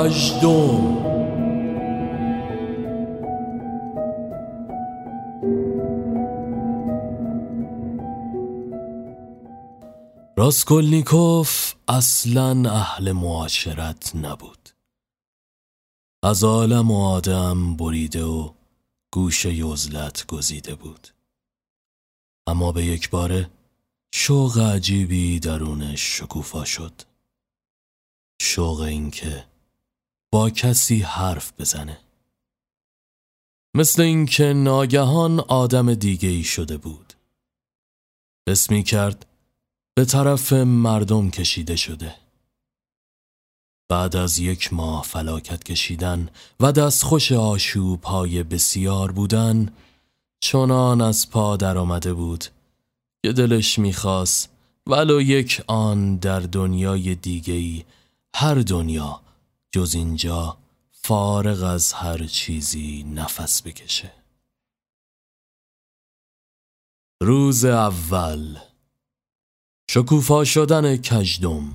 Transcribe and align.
کجدم 0.00 1.00
راسکولنیکوف 10.36 11.74
اصلا 11.88 12.70
اهل 12.70 13.12
معاشرت 13.12 14.16
نبود 14.16 14.68
از 16.22 16.44
عالم 16.44 16.90
و 16.90 17.04
آدم 17.04 17.76
بریده 17.76 18.24
و 18.24 18.50
گوش 19.12 19.44
یوزلت 19.44 20.26
گزیده 20.26 20.74
بود 20.74 21.08
اما 22.46 22.72
به 22.72 22.84
یک 22.84 23.10
باره 23.10 23.50
شوق 24.14 24.58
عجیبی 24.58 25.40
درونش 25.40 26.18
شکوفا 26.18 26.64
شد 26.64 27.02
شوق 28.42 28.80
اینکه 28.80 29.49
با 30.32 30.50
کسی 30.50 30.98
حرف 30.98 31.52
بزنه. 31.58 31.98
مثل 33.74 34.02
اینکه 34.02 34.52
ناگهان 34.52 35.40
آدم 35.40 35.94
دیگه 35.94 36.28
ای 36.28 36.42
شده 36.42 36.76
بود. 36.76 37.12
اسمی 38.46 38.82
کرد 38.82 39.26
به 39.94 40.04
طرف 40.04 40.52
مردم 40.52 41.30
کشیده 41.30 41.76
شده. 41.76 42.14
بعد 43.90 44.16
از 44.16 44.38
یک 44.38 44.72
ماه 44.72 45.02
فلاکت 45.02 45.64
کشیدن 45.64 46.28
و 46.60 46.72
دستخوش 46.72 47.32
آشوب 47.32 48.04
های 48.04 48.42
بسیار 48.42 49.12
بودن 49.12 49.72
چنان 50.40 51.00
از 51.00 51.30
پا 51.30 51.56
در 51.56 51.78
آمده 51.78 52.14
بود 52.14 52.44
که 53.22 53.32
دلش 53.32 53.78
می‌خواست 53.78 54.50
ولو 54.86 55.20
یک 55.20 55.62
آن 55.66 56.16
در 56.16 56.40
دنیای 56.40 57.14
دیگهی 57.14 57.84
هر 58.34 58.54
دنیا 58.54 59.20
جز 59.72 59.94
اینجا 59.94 60.58
فارغ 60.92 61.62
از 61.62 61.92
هر 61.92 62.26
چیزی 62.26 63.02
نفس 63.14 63.62
بکشه 63.62 64.12
روز 67.22 67.64
اول 67.64 68.58
شکوفا 69.90 70.44
شدن 70.44 70.96
کجدم 70.96 71.74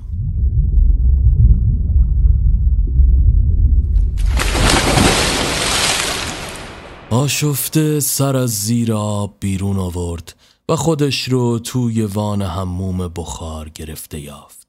آشفته 7.10 8.00
سر 8.00 8.36
از 8.36 8.50
زیر 8.50 8.94
آب 8.94 9.36
بیرون 9.40 9.80
آورد 9.80 10.36
و 10.70 10.76
خودش 10.76 11.28
رو 11.28 11.60
توی 11.60 12.04
وان 12.04 12.42
هموم 12.42 13.08
بخار 13.08 13.70
گرفته 13.70 14.20
یافت. 14.20 14.65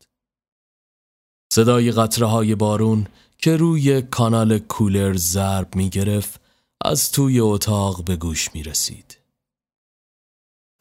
صدای 1.56 1.92
قطره 1.92 2.26
های 2.26 2.54
بارون 2.54 3.06
که 3.38 3.56
روی 3.56 4.02
کانال 4.02 4.58
کولر 4.58 5.16
ضرب 5.16 5.74
می 5.74 5.90
گرفت 5.90 6.40
از 6.84 7.12
توی 7.12 7.40
اتاق 7.40 8.04
به 8.04 8.16
گوش 8.16 8.54
می 8.54 8.62
رسید. 8.62 9.18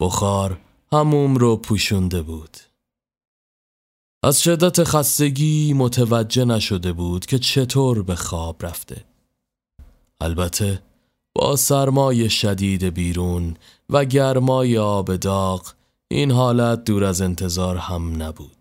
بخار 0.00 0.60
هموم 0.92 1.36
رو 1.36 1.56
پوشونده 1.56 2.22
بود. 2.22 2.56
از 4.22 4.42
شدت 4.42 4.84
خستگی 4.84 5.72
متوجه 5.72 6.44
نشده 6.44 6.92
بود 6.92 7.26
که 7.26 7.38
چطور 7.38 8.02
به 8.02 8.14
خواب 8.14 8.66
رفته. 8.66 9.04
البته 10.20 10.82
با 11.34 11.56
سرمای 11.56 12.30
شدید 12.30 12.84
بیرون 12.84 13.56
و 13.90 14.04
گرمای 14.04 14.78
آب 14.78 15.16
داغ 15.16 15.72
این 16.08 16.30
حالت 16.30 16.84
دور 16.84 17.04
از 17.04 17.20
انتظار 17.20 17.76
هم 17.76 18.22
نبود. 18.22 18.55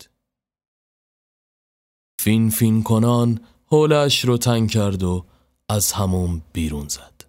فین 2.25 2.50
فین 2.50 2.84
کنان 2.84 3.40
حولش 3.66 4.25
رو 4.25 4.38
تنگ 4.38 4.72
کرد 4.72 5.03
و 5.03 5.25
از 5.69 5.91
همون 5.91 6.41
بیرون 6.53 6.88
زد. 6.88 7.25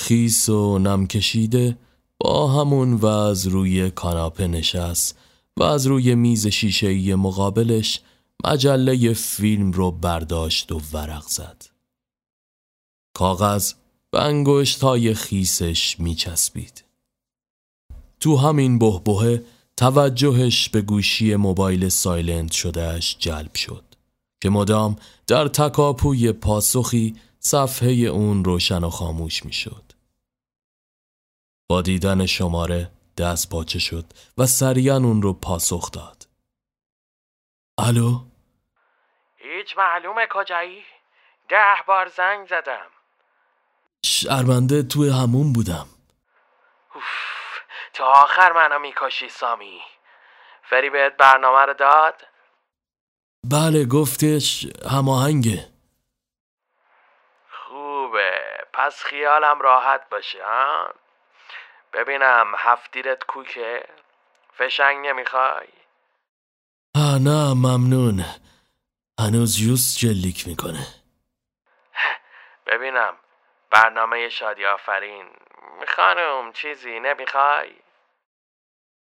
خیس 0.00 0.48
و 0.48 0.78
نم 0.78 1.06
کشیده 1.06 1.78
با 2.20 2.48
همون 2.48 2.98
وز 3.02 3.46
روی 3.46 3.90
کاناپه 3.90 4.46
نشست 4.46 5.18
و 5.56 5.62
از 5.62 5.86
روی 5.86 6.14
میز 6.14 6.46
شیشه‌ای 6.46 7.14
مقابلش 7.14 8.00
مجله 8.44 9.12
فیلم 9.12 9.72
رو 9.72 9.90
برداشت 9.90 10.72
و 10.72 10.80
ورق 10.92 11.28
زد. 11.28 11.64
کاغذ 13.14 13.72
به 14.10 14.22
انگشت 14.22 14.82
های 14.82 15.14
خیسش 15.14 16.00
میچسبید. 16.00 16.84
تو 18.20 18.36
همین 18.36 18.78
بهبهه 18.78 19.44
توجهش 19.78 20.68
به 20.68 20.82
گوشی 20.82 21.36
موبایل 21.36 21.88
سایلنت 21.88 22.52
شدهش 22.52 23.16
جلب 23.18 23.54
شد 23.54 23.84
که 24.42 24.50
مدام 24.50 24.96
در 25.26 25.48
تکاپوی 25.48 26.32
پاسخی 26.32 27.20
صفحه 27.40 27.88
اون 27.88 28.44
روشن 28.44 28.84
و 28.84 28.90
خاموش 28.90 29.44
می‌شد. 29.44 29.92
با 31.68 31.82
دیدن 31.82 32.26
شماره 32.26 32.90
دست 33.18 33.50
پاچه 33.50 33.78
شد 33.78 34.04
و 34.38 34.46
سریعا 34.46 34.96
اون 34.96 35.22
رو 35.22 35.32
پاسخ 35.32 35.90
داد. 35.90 36.28
الو؟ 37.78 38.20
هیچ 39.36 39.78
معلومه 39.78 40.26
کجایی؟ 40.30 40.82
ده 41.48 41.74
بار 41.88 42.08
زنگ 42.16 42.46
زدم 42.46 42.86
شرمنده 44.04 44.82
توی 44.82 45.08
همون 45.08 45.52
بودم 45.52 45.86
اوف. 46.94 47.37
تا 47.98 48.06
آخر 48.06 48.52
منو 48.52 48.78
می‌کشی 48.78 49.28
سامی. 49.28 49.82
فری 50.62 50.90
بهت 50.90 51.16
برنامه 51.16 51.66
رو 51.66 51.74
داد؟ 51.74 52.26
بله 53.44 53.84
گفتش 53.84 54.66
هماهنگه. 54.92 55.68
خوبه. 57.50 58.40
پس 58.72 59.02
خیالم 59.02 59.60
راحت 59.60 60.08
باشه 60.08 60.44
ها؟ 60.44 60.94
ببینم 61.92 62.52
هفتیرت 62.58 63.24
کوکه. 63.24 63.84
فشنگ 64.58 65.06
نمی‌خوای؟ 65.06 65.68
آه 66.96 67.18
نه 67.18 67.54
ممنون. 67.54 68.24
هنوز 69.20 69.60
یوز 69.60 69.98
جلیک 69.98 70.48
می‌کنه. 70.48 70.86
ببینم. 72.66 73.14
برنامه 73.70 74.28
شادی 74.28 74.66
آفرین. 74.66 75.26
خانم 75.96 76.52
چیزی 76.52 77.00
نمی‌خوای؟ 77.00 77.76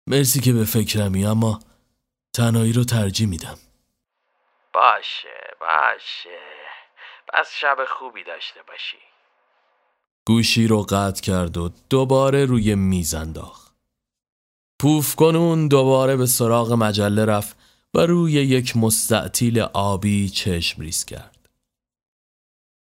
مرسی 0.06 0.40
که 0.40 0.52
به 0.52 0.64
فکرمی 0.64 1.26
اما 1.26 1.60
تنهایی 2.32 2.72
رو 2.72 2.84
ترجیح 2.84 3.28
میدم. 3.28 3.58
باشه 4.74 5.56
باشه. 5.60 6.38
پس 7.32 7.50
شب 7.60 7.76
خوبی 7.88 8.24
داشته 8.24 8.60
باشی. 8.68 8.96
گوشی 10.26 10.66
رو 10.66 10.82
قطع 10.82 11.22
کرد 11.22 11.56
و 11.56 11.70
دوباره 11.90 12.44
روی 12.44 12.74
میز 12.74 13.14
انداخت. 13.14 13.74
پوف 14.80 15.14
کنون 15.14 15.68
دوباره 15.68 16.16
به 16.16 16.26
سراغ 16.26 16.72
مجله 16.72 17.24
رفت 17.24 17.56
و 17.94 17.98
روی 17.98 18.32
یک 18.32 18.76
مستعطیل 18.76 19.60
آبی 19.60 20.28
چشم 20.28 20.82
ریز 20.82 21.04
کرد. 21.04 21.48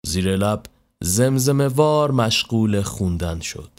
زیر 0.06 0.36
لب 0.36 0.66
زمزمه 1.00 1.68
وار 1.68 2.10
مشغول 2.10 2.82
خوندن 2.82 3.40
شد. 3.40 3.70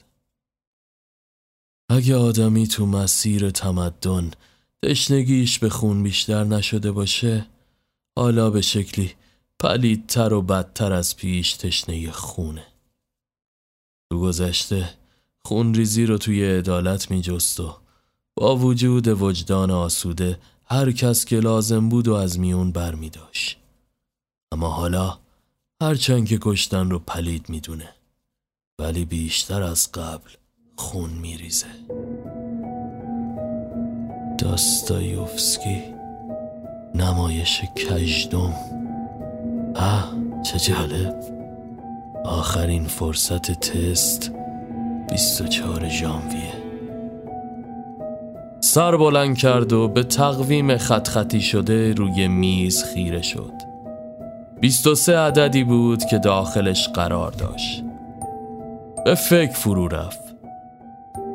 اگه 1.89 2.15
آدمی 2.15 2.67
تو 2.67 2.85
مسیر 2.85 3.49
تمدن 3.49 4.31
تشنگیش 4.83 5.59
به 5.59 5.69
خون 5.69 6.03
بیشتر 6.03 6.43
نشده 6.43 6.91
باشه 6.91 7.47
حالا 8.17 8.49
به 8.49 8.61
شکلی 8.61 9.13
پلیدتر 9.59 10.33
و 10.33 10.41
بدتر 10.41 10.93
از 10.93 11.17
پیش 11.17 11.53
تشنه 11.53 12.11
خونه 12.11 12.67
تو 14.11 14.19
گذشته 14.19 14.89
خون 15.45 15.73
ریزی 15.73 16.05
رو 16.05 16.17
توی 16.17 16.45
عدالت 16.45 17.11
می 17.11 17.21
جست 17.21 17.59
و 17.59 17.77
با 18.37 18.55
وجود 18.55 19.07
وجدان 19.07 19.71
آسوده 19.71 20.39
هر 20.65 20.91
کس 20.91 21.25
که 21.25 21.39
لازم 21.39 21.89
بود 21.89 22.07
و 22.07 22.13
از 22.13 22.39
میون 22.39 22.71
بر 22.71 22.95
می 22.95 23.09
داشت. 23.09 23.57
اما 24.51 24.69
حالا 24.69 25.19
هرچند 25.81 26.27
که 26.27 26.39
کشتن 26.41 26.89
رو 26.89 26.99
پلید 26.99 27.49
می‌دونه 27.49 27.95
ولی 28.79 29.05
بیشتر 29.05 29.61
از 29.61 29.91
قبل 29.91 30.29
خون 30.77 31.09
میریزه. 31.21 31.65
داستایوفسکی 34.37 35.83
نمایش 36.95 37.61
کجدم 37.61 38.53
آه 39.75 40.13
چه 40.43 40.59
جالب. 40.59 41.15
آخرین 42.25 42.83
فرصت 42.83 43.51
تست 43.51 44.31
24 45.09 45.89
ژانویه. 45.89 46.53
سر 48.59 48.97
بلند 48.97 49.37
کرد 49.37 49.73
و 49.73 49.87
به 49.87 50.03
تقویم 50.03 50.77
خط 50.77 51.07
خطی 51.07 51.41
شده 51.41 51.93
روی 51.93 52.27
میز 52.27 52.83
خیره 52.83 53.21
شد. 53.21 53.53
23 54.59 55.17
عددی 55.17 55.63
بود 55.63 56.05
که 56.05 56.17
داخلش 56.17 56.89
قرار 56.89 57.31
داشت. 57.31 57.83
به 59.05 59.15
فکر 59.15 59.53
فرو 59.53 59.87
رفت. 59.87 60.26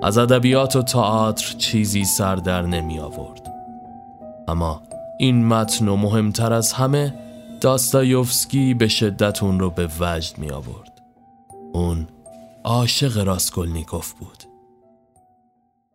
از 0.03 0.19
ادبیات 0.19 0.77
و 0.77 0.83
تئاتر 0.83 1.55
چیزی 1.59 2.05
سر 2.05 2.37
در 2.37 2.63
نمی 2.63 2.99
آورد 2.99 3.53
اما 4.49 4.83
این 5.19 5.47
متن 5.47 5.89
و 5.89 5.97
مهمتر 5.97 6.53
از 6.53 6.73
همه 6.73 7.15
داستایوفسکی 7.61 8.75
به 8.75 8.89
شدت 8.89 9.43
اون 9.43 9.61
رو 9.61 9.71
به 9.71 9.89
وجد 10.01 10.39
می 10.39 10.51
آورد. 10.51 11.03
اون 11.73 12.09
عاشق 12.65 13.19
راسکولنیکوف 13.19 14.13
بود. 14.13 14.45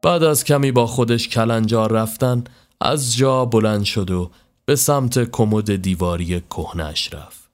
بعد 0.01 0.23
از 0.23 0.43
کمی 0.43 0.71
با 0.71 0.87
خودش 0.87 1.29
کلنجار 1.29 1.91
رفتن 1.91 2.43
از 2.81 3.15
جا 3.15 3.45
بلند 3.45 3.83
شد 3.83 4.11
و 4.11 4.31
به 4.65 4.75
سمت 4.75 5.31
کمد 5.31 5.75
دیواری 5.75 6.39
کهنش 6.39 7.13
رفت. 7.13 7.49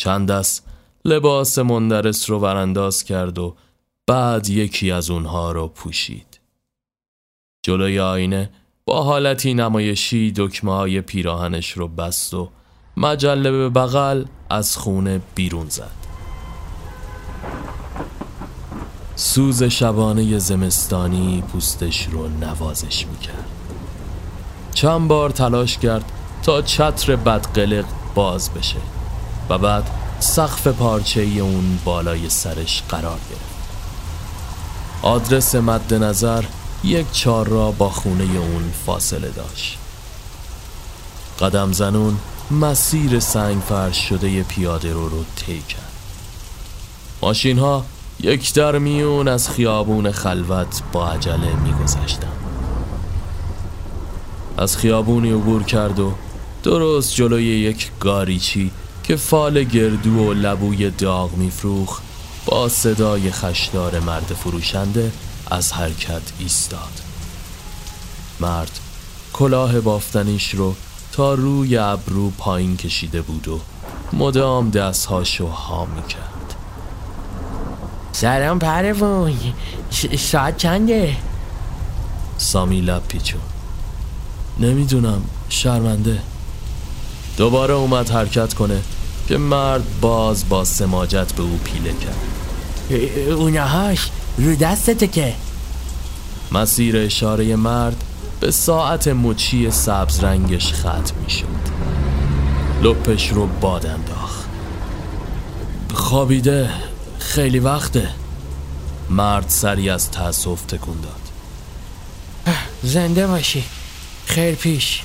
چند 0.00 0.30
دست 0.30 0.66
لباس 1.04 1.58
مندرس 1.58 2.30
رو 2.30 2.40
برانداز 2.40 3.04
کرد 3.04 3.38
و 3.38 3.56
بعد 4.08 4.48
یکی 4.48 4.90
از 4.90 5.10
اونها 5.10 5.52
رو 5.52 5.68
پوشید. 5.68 6.40
جلوی 7.62 8.00
آینه 8.00 8.50
با 8.84 9.02
حالتی 9.02 9.54
نمایشی 9.54 10.32
دکمه 10.36 10.72
های 10.72 11.00
پیراهنش 11.00 11.72
رو 11.72 11.88
بست 11.88 12.34
و 12.34 12.48
مجله 12.96 13.50
به 13.50 13.68
بغل 13.68 14.24
از 14.50 14.76
خونه 14.76 15.20
بیرون 15.34 15.68
زد. 15.68 15.90
سوز 19.16 19.62
شبانه 19.62 20.38
زمستانی 20.38 21.42
پوستش 21.52 22.06
رو 22.10 22.28
نوازش 22.28 23.06
می‌کرد. 23.06 23.48
چند 24.74 25.08
بار 25.08 25.30
تلاش 25.30 25.78
کرد 25.78 26.12
تا 26.42 26.62
چتر 26.62 27.16
بدقلق 27.16 27.84
باز 28.14 28.50
بشه 28.54 28.80
و 29.50 29.58
بعد 29.58 29.90
سقف 30.20 30.66
پارچه 30.66 31.20
اون 31.20 31.78
بالای 31.84 32.28
سرش 32.28 32.82
قرار 32.88 33.18
گرفت 33.30 33.47
آدرس 35.02 35.54
مد 35.54 35.94
نظر 35.94 36.44
یک 36.84 37.06
چار 37.12 37.48
را 37.48 37.70
با 37.70 37.90
خونه 37.90 38.24
اون 38.24 38.72
فاصله 38.86 39.28
داشت. 39.30 39.78
قدم 41.40 41.72
زنون 41.72 42.18
مسیر 42.50 43.20
سنگ 43.20 43.62
فرش 43.62 44.08
شده 44.08 44.42
پیاده 44.42 44.92
رو 44.92 45.08
رو 45.08 45.24
طی 45.36 45.62
کرد. 45.68 45.92
ماشین 47.22 47.58
ها 47.58 47.84
یک 48.20 48.54
در 48.54 48.78
میون 48.78 49.28
از 49.28 49.50
خیابون 49.50 50.10
خلوت 50.10 50.82
با 50.92 51.08
عجله 51.08 51.56
میگذشتن. 51.56 52.32
از 54.58 54.76
خیابونی 54.76 55.30
عبور 55.30 55.62
کرد 55.62 56.00
و 56.00 56.12
درست 56.62 57.14
جلوی 57.14 57.44
یک 57.44 57.90
گاریچی 58.00 58.70
که 59.04 59.16
فال 59.16 59.64
گردو 59.64 60.10
و 60.10 60.32
لبوی 60.32 60.90
داغ 60.90 61.36
میفروخ 61.36 62.00
با 62.50 62.68
صدای 62.68 63.32
خشدار 63.32 64.00
مرد 64.00 64.24
فروشنده 64.24 65.12
از 65.50 65.72
حرکت 65.72 66.22
ایستاد. 66.38 67.00
مرد 68.40 68.80
کلاه 69.32 69.80
بافتنیش 69.80 70.54
رو 70.54 70.74
تا 71.12 71.34
روی 71.34 71.76
ابرو 71.76 72.30
پایین 72.30 72.76
کشیده 72.76 73.22
بود 73.22 73.48
و 73.48 73.60
مدام 74.12 74.70
دستهاشو 74.70 75.46
ها 75.46 75.84
می‌کرد 75.84 76.54
سلام 78.12 78.58
پروون. 78.58 79.38
ساعت 80.18 80.56
چنده؟ 80.56 81.16
سامی 82.38 82.80
لب 82.80 83.02
پیچون. 83.08 83.40
نمی‌دونم 84.58 85.22
شرمنده. 85.48 86.22
دوباره 87.36 87.74
اومد 87.74 88.10
حرکت 88.10 88.54
کنه 88.54 88.82
که 89.28 89.38
مرد 89.38 90.00
باز 90.00 90.48
با 90.48 90.64
سماجت 90.64 91.32
به 91.32 91.42
او 91.42 91.58
پیله 91.64 91.92
کرد. 91.92 92.37
اونهاش 93.30 94.10
رو 94.38 94.56
دستته 94.56 95.06
که. 95.06 95.34
مسیر 96.52 96.96
اشاره 96.96 97.56
مرد 97.56 98.04
به 98.40 98.50
ساعت 98.50 99.08
مچی 99.08 99.70
سبز 99.70 100.24
رنگش 100.24 100.72
ختم 100.72 101.14
می 101.24 101.30
شد 101.30 101.78
لپش 102.82 103.28
رو 103.28 103.46
باد 103.46 103.86
انداخت. 103.86 104.48
خوابیده 105.94 106.70
خیلی 107.18 107.58
وقته. 107.58 108.08
مرد 109.10 109.48
سری 109.48 109.90
از 109.90 110.10
تأسف 110.10 110.62
تکون 110.62 111.00
داد. 111.00 111.28
زنده 112.82 113.26
باشی. 113.26 113.64
خیر 114.26 114.54
پیش. 114.54 115.02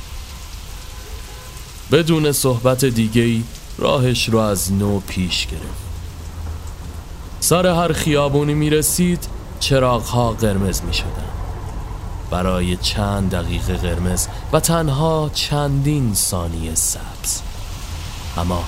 بدون 1.92 2.32
صحبت 2.32 2.86
دیگهی 2.86 3.44
راهش 3.78 4.30
رو 4.30 4.38
از 4.38 4.74
نو 4.74 5.00
پیش 5.00 5.48
گرفت. 5.48 5.83
سر 7.44 7.68
هر 7.68 7.94
خیابونی 7.94 8.54
می 8.54 8.70
رسید 8.70 9.28
چراغ 9.60 10.04
ها 10.04 10.32
قرمز 10.32 10.82
می 10.82 10.94
شدن. 10.94 11.30
برای 12.32 12.76
چند 12.78 13.32
دقیقه 13.32 13.78
قرمز 13.78 14.28
و 14.54 14.60
تنها 14.60 15.32
چندین 15.34 16.14
ثانیه 16.14 16.76
سبز. 16.76 17.42
اما 18.38 18.64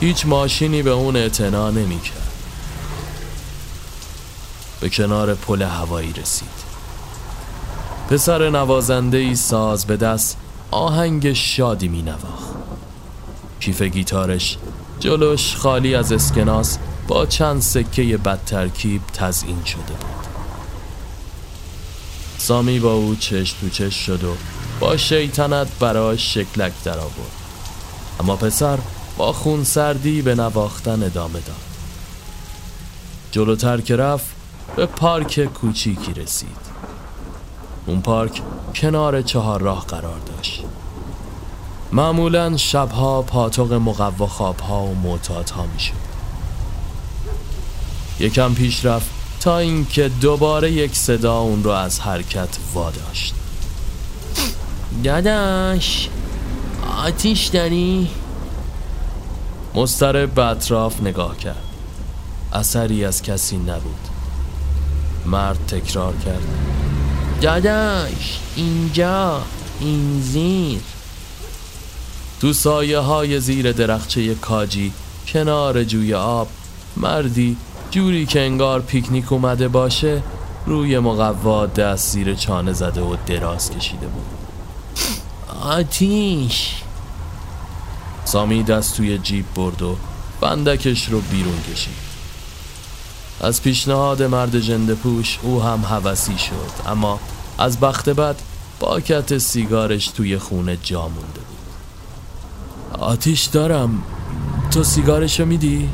هیچ 0.00 0.26
ماشینی 0.26 0.82
به 0.82 0.90
اون 0.90 1.16
اعتنا 1.16 1.70
نمی 1.70 2.00
کرد 2.00 2.30
به 4.80 4.88
کنار 4.88 5.34
پل 5.34 5.62
هوایی 5.62 6.12
رسید. 6.12 6.48
پسر 8.10 8.50
نوازنده 8.50 9.18
ای 9.18 9.34
ساز 9.34 9.86
به 9.86 9.96
دست 9.96 10.36
آهنگ 10.70 11.32
شادی 11.32 11.88
می 11.88 12.02
نواخت 12.02 12.54
کیف 13.60 13.82
گیتارش 13.82 14.58
جلوش 14.98 15.56
خالی 15.56 15.94
از 15.94 16.12
اسکناس 16.12 16.78
با 17.10 17.26
چند 17.26 17.62
سکه 17.62 18.16
بدترکیب 18.16 19.02
تزئین 19.12 19.64
شده 19.64 19.80
بود. 19.82 20.26
سامی 22.38 22.80
با 22.80 22.92
او 22.92 23.14
چش 23.14 23.52
تو 23.52 23.68
چش 23.68 23.94
شد 23.94 24.24
و 24.24 24.34
با 24.80 24.96
شیطنت 24.96 25.78
براش 25.78 26.34
شکلک 26.34 26.72
در 26.84 26.98
آورد 26.98 27.32
اما 28.20 28.36
پسر 28.36 28.78
با 29.16 29.32
خون 29.32 29.64
سردی 29.64 30.22
به 30.22 30.34
نواختن 30.34 31.02
ادامه 31.02 31.40
داد. 31.40 31.56
جلوتر 33.32 33.80
که 33.80 33.96
رفت 33.96 34.26
به 34.76 34.86
پارک 34.86 35.44
کوچیکی 35.44 36.12
رسید. 36.12 36.60
اون 37.86 38.00
پارک 38.00 38.42
کنار 38.74 39.22
چهار 39.22 39.60
راه 39.60 39.86
قرار 39.86 40.18
داشت. 40.18 40.64
معمولا 41.92 42.56
شبها 42.56 43.22
پاتوق 43.22 43.72
مقوا 43.72 44.26
خوابها 44.26 44.82
و 44.82 44.94
معتاد 44.94 45.50
ها 45.50 45.66
میشه 45.74 45.92
یکم 48.20 48.54
پیش 48.54 48.84
رفت 48.84 49.10
تا 49.40 49.58
اینکه 49.58 50.10
دوباره 50.20 50.72
یک 50.72 50.96
صدا 50.96 51.38
اون 51.38 51.64
رو 51.64 51.70
از 51.70 52.00
حرکت 52.00 52.48
واداشت. 52.74 53.34
داداش 55.04 56.08
آتیش 57.04 57.46
داری؟ 57.46 58.08
مسترب 59.74 60.34
به 60.34 60.44
اطراف 60.44 61.00
نگاه 61.02 61.36
کرد. 61.38 61.64
اثری 62.52 63.04
از 63.04 63.22
کسی 63.22 63.56
نبود. 63.56 64.08
مرد 65.26 65.66
تکرار 65.68 66.14
کرد. 66.24 66.46
داداش 67.40 68.38
اینجا 68.56 69.42
این 69.80 70.20
زیر. 70.20 70.80
تو 72.40 72.52
سایه 72.52 72.98
های 72.98 73.40
زیر 73.40 73.72
درخچه 73.72 74.34
کاجی 74.34 74.92
کنار 75.26 75.84
جوی 75.84 76.14
آب 76.14 76.48
مردی 76.96 77.56
جوری 77.90 78.26
که 78.26 78.40
انگار 78.40 78.80
پیکنیک 78.80 79.32
اومده 79.32 79.68
باشه 79.68 80.22
روی 80.66 80.98
مقوا 80.98 81.66
دست 81.66 82.12
زیر 82.12 82.34
چانه 82.34 82.72
زده 82.72 83.00
و 83.00 83.16
دراز 83.26 83.70
کشیده 83.70 84.06
بود. 84.06 84.26
آتیش! 85.62 86.74
سامی 88.24 88.62
دست 88.62 88.96
توی 88.96 89.18
جیب 89.18 89.44
برد 89.54 89.82
و 89.82 89.96
بندکش 90.40 91.08
رو 91.08 91.20
بیرون 91.20 91.60
کشید. 91.72 92.10
از 93.40 93.62
پیشنهاد 93.62 94.22
مرد 94.22 94.60
جنده 94.60 94.94
پوش 94.94 95.38
او 95.42 95.62
هم 95.62 95.84
حوثی 95.84 96.38
شد 96.38 96.88
اما 96.88 97.20
از 97.58 97.80
بخت 97.80 98.08
بد 98.08 98.36
باکت 98.80 99.38
سیگارش 99.38 100.08
توی 100.08 100.38
خونه 100.38 100.78
جا 100.82 101.02
مونده 101.02 101.40
بود. 101.40 103.02
آتیش 103.02 103.44
دارم 103.44 104.02
تو 104.70 104.84
سیگارشو 104.84 105.44
میدی؟ 105.44 105.88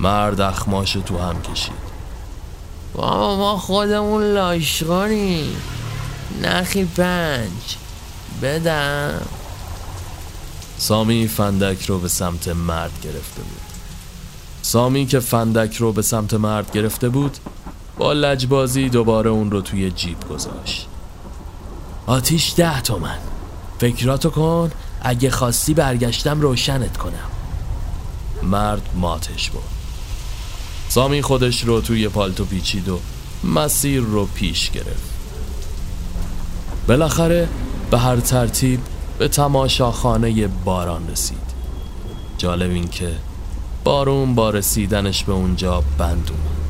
مرد 0.00 0.40
اخماشو 0.40 1.02
تو 1.02 1.18
هم 1.18 1.42
کشید. 1.42 1.90
بابا 2.94 3.36
ما 3.36 3.58
خودمون 3.58 4.22
لاشقانیم 4.22 5.56
نخی 6.42 6.84
پنج. 6.84 7.76
بدم. 8.42 9.22
سامی 10.78 11.28
فندک 11.28 11.86
رو 11.86 11.98
به 11.98 12.08
سمت 12.08 12.48
مرد 12.48 13.00
گرفته 13.02 13.42
بود. 13.42 13.60
سامی 14.62 15.06
که 15.06 15.20
فندک 15.20 15.76
رو 15.76 15.92
به 15.92 16.02
سمت 16.02 16.34
مرد 16.34 16.72
گرفته 16.72 17.08
بود 17.08 17.38
با 17.98 18.12
لجبازی 18.12 18.88
دوباره 18.88 19.30
اون 19.30 19.50
رو 19.50 19.60
توی 19.60 19.90
جیب 19.90 20.28
گذاشت. 20.28 20.86
آتیش 22.06 22.54
ده 22.56 22.80
تومن. 22.80 23.18
فکراتو 23.78 24.30
کن 24.30 24.70
اگه 25.02 25.30
خواستی 25.30 25.74
برگشتم 25.74 26.40
روشنت 26.40 26.96
کنم. 26.96 27.30
مرد 28.42 28.88
ماتش 28.94 29.50
بود 29.50 29.79
سامی 30.90 31.22
خودش 31.22 31.64
رو 31.64 31.80
توی 31.80 32.08
پالتو 32.08 32.44
پیچید 32.44 32.88
و 32.88 33.00
مسیر 33.44 34.00
رو 34.00 34.26
پیش 34.26 34.70
گرفت. 34.70 35.10
بالاخره 36.88 37.48
به 37.90 37.98
هر 37.98 38.16
ترتیب 38.16 38.80
به 39.18 39.28
تماشاخانه 39.28 40.48
باران 40.48 41.08
رسید. 41.08 41.50
جالب 42.38 42.70
این 42.70 42.88
که 42.88 43.12
بارون 43.84 44.34
با 44.34 44.50
رسیدنش 44.50 45.24
به 45.24 45.32
اونجا 45.32 45.84
بند 45.98 46.30
اومد. 46.30 46.60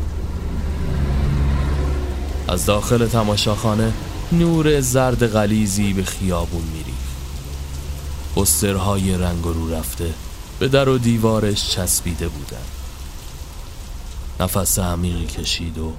از 2.48 2.66
داخل 2.66 3.06
تماشاخانه 3.06 3.92
نور 4.32 4.80
زرد 4.80 5.26
غلیزی 5.26 5.92
به 5.92 6.04
خیابون 6.04 6.62
میری 6.62 6.94
پسترهای 8.36 9.18
رنگ 9.18 9.44
رو 9.44 9.74
رفته 9.74 10.14
به 10.58 10.68
در 10.68 10.88
و 10.88 10.98
دیوارش 10.98 11.70
چسبیده 11.70 12.28
بودن 12.28 12.79
نفس 14.40 14.78
عمیقی 14.78 15.26
کشید 15.26 15.78
و 15.78 15.92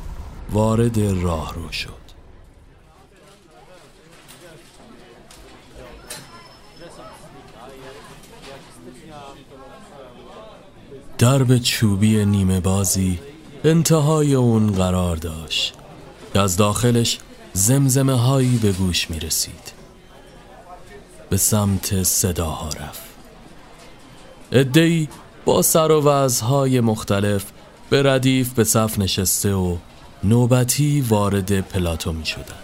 وارد 0.51 1.00
راه 1.00 1.53
رو 1.53 1.71
شد. 1.71 2.01
درب 11.17 11.57
چوبی 11.57 12.25
نیمه 12.25 12.60
بازی 12.60 13.19
انتهای 13.63 14.33
اون 14.33 14.71
قرار 14.71 15.15
داشت. 15.15 15.74
که 16.33 16.39
از 16.39 16.57
داخلش 16.57 17.19
زمزمه 17.53 18.13
هایی 18.13 18.57
به 18.57 18.71
گوش 18.71 19.10
می 19.10 19.19
رسید. 19.19 19.74
به 21.29 21.38
سمت 21.38 22.03
صداها 22.03 22.67
رفت. 22.67 23.01
ادهی 24.51 25.10
با 25.45 25.62
سر 25.62 25.91
و 25.91 26.01
وزهای 26.01 26.79
مختلف 26.79 27.45
به 27.91 28.03
ردیف 28.03 28.53
به 28.53 28.63
صف 28.63 29.00
نشسته 29.00 29.53
و 29.53 29.77
نوبتی 30.24 31.01
وارد 31.01 31.62
پلاتو 31.62 32.12
می 32.12 32.25
شدن. 32.25 32.62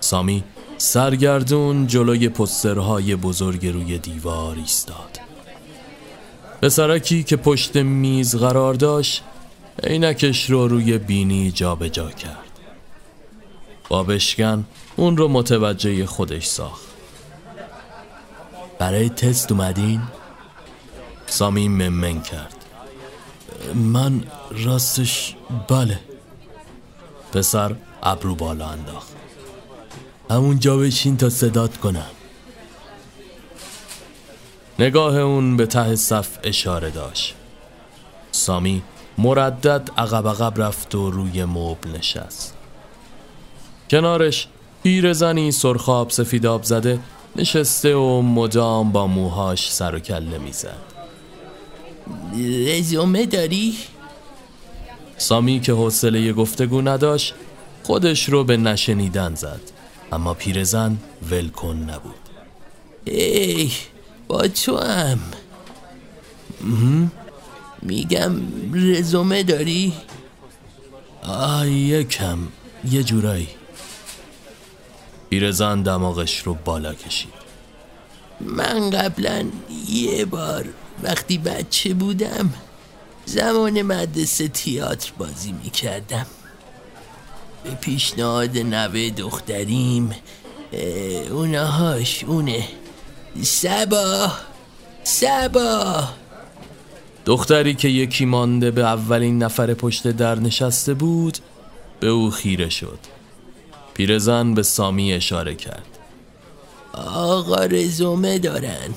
سامی 0.00 0.44
سرگردون 0.78 1.86
جلوی 1.86 2.28
پسترهای 2.28 3.16
بزرگ 3.16 3.66
روی 3.66 3.98
دیوار 3.98 4.56
ایستاد 4.56 5.20
پسرکی 6.62 7.22
که 7.22 7.36
پشت 7.36 7.76
میز 7.76 8.36
قرار 8.36 8.74
داشت 8.74 9.22
عینکش 9.82 10.50
رو 10.50 10.68
روی 10.68 10.98
بینی 10.98 11.50
جابجا 11.50 12.04
جا 12.04 12.10
کرد 12.10 12.58
با 13.88 14.02
بشکن 14.02 14.64
اون 14.96 15.16
رو 15.16 15.28
متوجه 15.28 16.06
خودش 16.06 16.46
ساخت 16.46 16.88
برای 18.78 19.08
تست 19.08 19.52
اومدین؟ 19.52 20.02
سامی 21.26 21.68
ممن 21.68 22.22
کرد 22.22 22.57
من 23.74 24.24
راستش 24.50 25.34
بله. 25.68 26.00
پسر 27.32 27.74
ابرو 28.02 28.34
بالا 28.34 28.68
انداخت. 28.68 29.12
همون 30.30 30.58
جا 30.58 30.76
بشین 30.76 31.16
تا 31.16 31.30
صدات 31.30 31.76
کنم. 31.76 32.10
نگاه 34.78 35.16
اون 35.16 35.56
به 35.56 35.66
ته 35.66 35.96
صف 35.96 36.28
اشاره 36.44 36.90
داشت. 36.90 37.34
سامی 38.32 38.82
مردد 39.18 39.90
عقب 39.96 40.28
عقب 40.28 40.62
رفت 40.62 40.94
و 40.94 41.10
روی 41.10 41.44
مبل 41.44 41.90
نشست. 41.98 42.54
کنارش 43.90 44.48
پیرزنی 44.82 45.52
سرخاب 45.52 46.10
سفیداب 46.10 46.62
زده 46.62 46.98
نشسته 47.36 47.94
و 47.94 48.22
مدام 48.22 48.92
با 48.92 49.06
موهاش 49.06 49.72
سر 49.72 49.94
و 49.94 49.98
کله 49.98 50.38
می‌زد. 50.38 50.97
رزومه 52.66 53.26
داری؟ 53.26 53.76
سامی 55.16 55.60
که 55.60 55.72
حوصله 55.72 56.32
گفتگو 56.32 56.82
نداشت 56.82 57.34
خودش 57.82 58.28
رو 58.28 58.44
به 58.44 58.56
نشنیدن 58.56 59.34
زد. 59.34 59.60
اما 60.12 60.34
پیرزن 60.34 60.98
ولکن 61.30 61.76
نبود. 61.76 62.14
ای 63.04 63.70
با 64.28 64.48
تو 64.48 64.78
هم. 64.78 65.18
میگم 67.82 68.32
رزومه 68.74 69.42
داری؟ 69.42 69.92
آه 71.22 71.70
یکم. 71.70 72.38
یه 72.90 73.02
جورایی. 73.02 73.48
پیرزن 75.30 75.82
دماغش 75.82 76.38
رو 76.38 76.54
بالا 76.54 76.94
کشید. 76.94 77.32
من 78.40 78.90
قبلا 78.90 79.44
یه 79.88 80.24
بار 80.24 80.64
وقتی 81.02 81.38
بچه 81.38 81.94
بودم 81.94 82.52
زمان 83.26 83.82
مدرسه 83.82 84.48
تیاتر 84.48 85.12
بازی 85.18 85.52
می‌کردم. 85.52 86.26
به 87.64 87.70
پیشنهاد 87.70 88.58
نوه 88.58 89.10
دختریم 89.10 90.10
اونهاش 91.30 92.24
اونه. 92.24 92.68
سبا 93.42 94.32
سبا. 95.04 96.08
دختری 97.26 97.74
که 97.74 97.88
یکی 97.88 98.24
مانده 98.24 98.70
به 98.70 98.84
اولین 98.84 99.42
نفر 99.42 99.74
پشت 99.74 100.06
در 100.06 100.34
نشسته 100.34 100.94
بود 100.94 101.38
به 102.00 102.06
او 102.06 102.30
خیره 102.30 102.68
شد. 102.68 102.98
پیرزن 103.94 104.54
به 104.54 104.62
سامی 104.62 105.12
اشاره 105.12 105.54
کرد. 105.54 105.98
آقا 106.92 107.64
رزومه 107.64 108.38
دارن. 108.38 108.94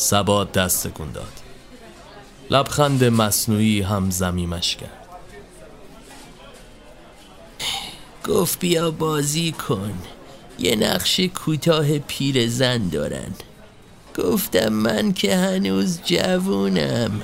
سبا 0.00 0.44
دست 0.44 0.86
تکون 0.86 1.12
داد. 1.12 1.32
لبخند 2.50 3.04
مصنوعی 3.04 3.80
هم 3.80 4.10
زمیمش 4.10 4.76
کرد. 4.76 5.06
گفت 8.28 8.58
بیا 8.58 8.90
بازی 8.90 9.52
کن. 9.52 9.98
یه 10.58 10.76
نقش 10.76 11.20
کوتاه 11.20 11.98
پیرزن 11.98 12.88
دارن. 12.88 13.34
گفتم 14.18 14.68
من 14.68 15.12
که 15.12 15.36
هنوز 15.36 16.00
جوونم. 16.04 17.20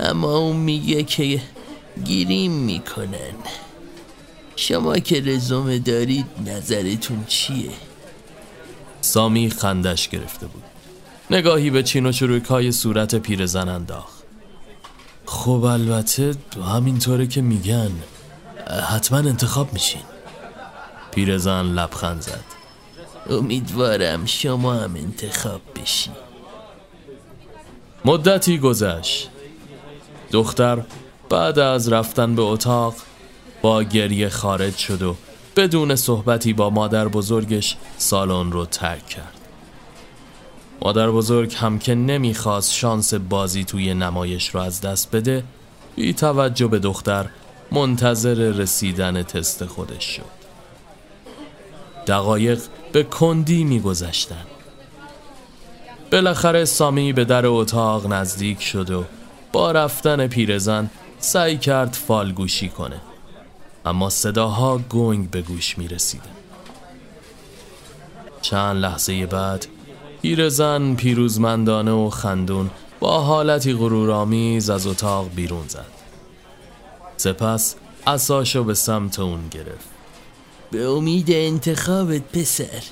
اما 0.00 0.36
اون 0.36 0.56
میگه 0.56 1.02
که 1.02 1.42
گیریم 2.04 2.52
می‌کنن. 2.52 3.34
شما 4.56 4.98
که 4.98 5.20
رزومه 5.20 5.78
دارید 5.78 6.26
نظرتون 6.46 7.24
چیه؟ 7.28 7.70
سامی 9.00 9.50
خندش 9.50 10.08
گرفته 10.08 10.46
بود. 10.46 10.73
نگاهی 11.34 11.70
به 11.70 11.82
چین 11.82 12.06
و 12.06 12.12
چروک 12.12 12.70
صورت 12.70 13.14
پیرزن 13.14 13.68
انداخت. 13.68 14.22
خب 15.26 15.64
البته 15.64 16.34
همینطوره 16.74 17.26
که 17.26 17.40
میگن 17.42 17.90
حتما 18.88 19.18
انتخاب 19.18 19.72
میشین. 19.72 20.02
پیرزن 21.10 21.62
لبخند 21.62 22.20
زد. 22.20 22.44
امیدوارم 23.30 24.26
شما 24.26 24.74
هم 24.74 24.94
انتخاب 24.94 25.60
بشی 25.76 26.10
مدتی 28.04 28.58
گذشت. 28.58 29.30
دختر 30.32 30.82
بعد 31.30 31.58
از 31.58 31.92
رفتن 31.92 32.34
به 32.34 32.42
اتاق 32.42 32.94
با 33.62 33.82
گریه 33.82 34.28
خارج 34.28 34.76
شد 34.76 35.02
و 35.02 35.16
بدون 35.56 35.96
صحبتی 35.96 36.52
با 36.52 36.70
مادر 36.70 37.08
بزرگش 37.08 37.76
سالن 37.98 38.52
رو 38.52 38.66
ترک 38.66 39.06
کرد. 39.06 39.43
مادر 40.84 41.10
بزرگ 41.10 41.54
هم 41.54 41.78
که 41.78 41.94
نمی‌خواست 41.94 42.72
شانس 42.72 43.14
بازی 43.14 43.64
توی 43.64 43.94
نمایش 43.94 44.48
رو 44.48 44.60
از 44.60 44.80
دست 44.80 45.10
بده 45.10 45.44
بی 45.96 46.12
توجه 46.12 46.66
به 46.66 46.78
دختر 46.78 47.26
منتظر 47.72 48.34
رسیدن 48.34 49.22
تست 49.22 49.66
خودش 49.66 50.04
شد. 50.04 50.44
دقایق 52.06 52.60
به 52.92 53.02
کندی 53.02 53.64
میگذشتن. 53.64 54.44
بالاخره 56.12 56.64
سامی 56.64 57.12
به 57.12 57.24
در 57.24 57.46
اتاق 57.46 58.12
نزدیک 58.12 58.62
شد 58.62 58.90
و 58.90 59.04
با 59.52 59.72
رفتن 59.72 60.26
پیرزن 60.26 60.90
سعی 61.18 61.58
کرد 61.58 61.92
فالگوشی 61.92 62.68
کنه. 62.68 63.00
اما 63.84 64.10
صداها 64.10 64.78
گنگ 64.78 65.30
به 65.30 65.42
گوش 65.42 65.78
می 65.78 65.88
رسیدن. 65.88 66.24
چند 68.42 68.76
لحظه 68.76 69.26
بعد 69.26 69.66
پیرزن 70.24 70.94
پیروزمندانه 70.94 71.90
و 71.90 72.10
خندون 72.10 72.70
با 73.00 73.20
حالتی 73.20 73.74
غرورآمیز 73.74 74.70
از 74.70 74.86
اتاق 74.86 75.30
بیرون 75.34 75.64
زد. 75.68 75.86
سپس 77.16 77.74
اساشو 78.06 78.64
به 78.64 78.74
سمت 78.74 79.18
اون 79.18 79.48
گرفت. 79.50 79.88
به 80.70 80.88
امید 80.88 81.30
انتخابت 81.30 82.22
پسر. 82.22 82.82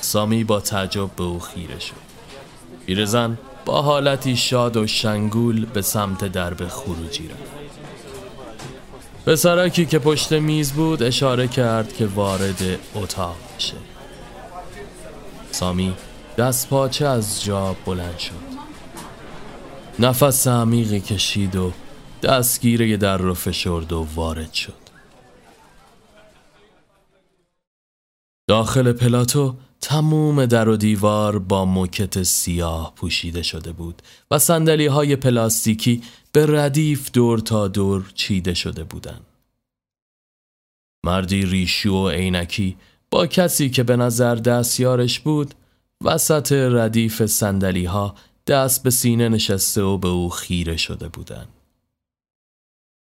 سامی 0.00 0.44
با 0.44 0.60
تعجب 0.60 1.10
به 1.16 1.24
او 1.24 1.38
خیره 1.40 1.78
شد. 1.78 1.94
پیرزن 2.86 3.38
با 3.64 3.82
حالتی 3.82 4.36
شاد 4.36 4.76
و 4.76 4.86
شنگول 4.86 5.64
به 5.64 5.82
سمت 5.82 6.24
درب 6.24 6.68
خروجی 6.68 7.28
رفت. 7.28 7.52
پسرکی 9.26 9.86
که 9.86 9.98
پشت 9.98 10.32
میز 10.32 10.72
بود 10.72 11.02
اشاره 11.02 11.48
کرد 11.48 11.92
که 11.92 12.06
وارد 12.06 12.78
اتاق 12.94 13.36
بشه. 13.56 13.74
سامی 15.52 15.94
دست 16.38 16.68
پاچه 16.68 17.06
از 17.06 17.44
جا 17.44 17.76
بلند 17.86 18.18
شد 18.18 18.50
نفس 19.98 20.48
عمیقی 20.48 21.00
کشید 21.00 21.56
و 21.56 21.72
دستگیره 22.22 22.96
در 22.96 23.16
رو 23.16 23.34
فشرد 23.34 23.92
و 23.92 24.06
وارد 24.14 24.52
شد 24.52 24.90
داخل 28.48 28.92
پلاتو 28.92 29.54
تموم 29.80 30.46
در 30.46 30.68
و 30.68 30.76
دیوار 30.76 31.38
با 31.38 31.64
موکت 31.64 32.22
سیاه 32.22 32.92
پوشیده 32.96 33.42
شده 33.42 33.72
بود 33.72 34.02
و 34.30 34.38
سندلی 34.38 34.86
های 34.86 35.16
پلاستیکی 35.16 36.02
به 36.32 36.46
ردیف 36.48 37.10
دور 37.10 37.38
تا 37.38 37.68
دور 37.68 38.12
چیده 38.14 38.54
شده 38.54 38.84
بودند. 38.84 39.26
مردی 41.04 41.46
ریشو 41.46 41.90
و 41.90 42.08
عینکی 42.08 42.76
با 43.10 43.26
کسی 43.26 43.70
که 43.70 43.82
به 43.82 43.96
نظر 43.96 44.34
دستیارش 44.34 45.20
بود 45.20 45.54
وسط 46.04 46.52
ردیف 46.52 47.26
سندلی 47.26 47.84
ها 47.84 48.14
دست 48.46 48.82
به 48.82 48.90
سینه 48.90 49.28
نشسته 49.28 49.82
و 49.82 49.98
به 49.98 50.08
او 50.08 50.30
خیره 50.30 50.76
شده 50.76 51.08
بودند. 51.08 51.48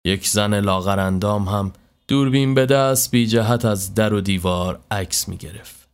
یک 0.06 0.28
زن 0.28 0.60
لاغرندام 0.60 1.48
هم 1.48 1.72
دوربین 2.08 2.54
به 2.54 2.66
دست 2.66 3.10
بی 3.10 3.26
جهت 3.26 3.64
از 3.64 3.94
در 3.94 4.12
و 4.12 4.20
دیوار 4.20 4.84
عکس 4.90 5.28
می 5.28 5.36
گرفت. 5.36 5.88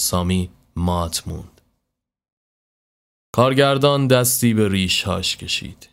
سامی 0.00 0.50
مات 0.76 1.28
موند. 1.28 1.60
کارگردان 3.32 4.06
دستی 4.06 4.54
به 4.54 4.68
ریشهاش 4.68 5.36
کشید. 5.36 5.88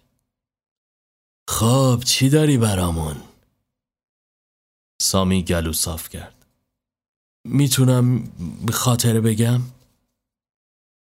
خب 1.50 2.02
چی 2.06 2.30
داری 2.30 2.58
برامون؟ 2.58 3.16
سامی 5.02 5.44
گلو 5.44 5.74
صاف 5.74 6.10
کرد. 6.10 6.45
می‌تونم 7.46 8.30
خاطره 8.74 9.22
بگم؟ 9.22 9.62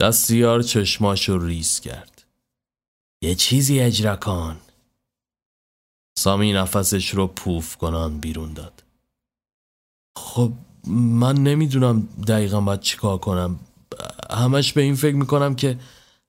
دستیار 0.01 0.63
چشماشو 0.63 1.39
ریز 1.39 1.81
کرد. 1.81 2.25
یه 3.23 3.35
چیزی 3.35 3.81
اجرا 3.81 4.17
کن. 4.17 4.61
سامی 6.19 6.53
نفسش 6.53 7.11
رو 7.11 7.27
پوف 7.27 7.77
کنان 7.77 8.19
بیرون 8.21 8.53
داد. 8.53 8.83
خب 10.17 10.53
من 10.89 11.37
نمی‌دونم 11.37 12.09
دقیقا 12.27 12.61
باید 12.61 12.81
چیکار 12.81 13.19
کنم. 13.19 13.61
همش 14.31 14.73
به 14.73 14.83
این 14.83 14.95
فکر 14.95 15.17
می‌کنم 15.17 15.55
که 15.55 15.79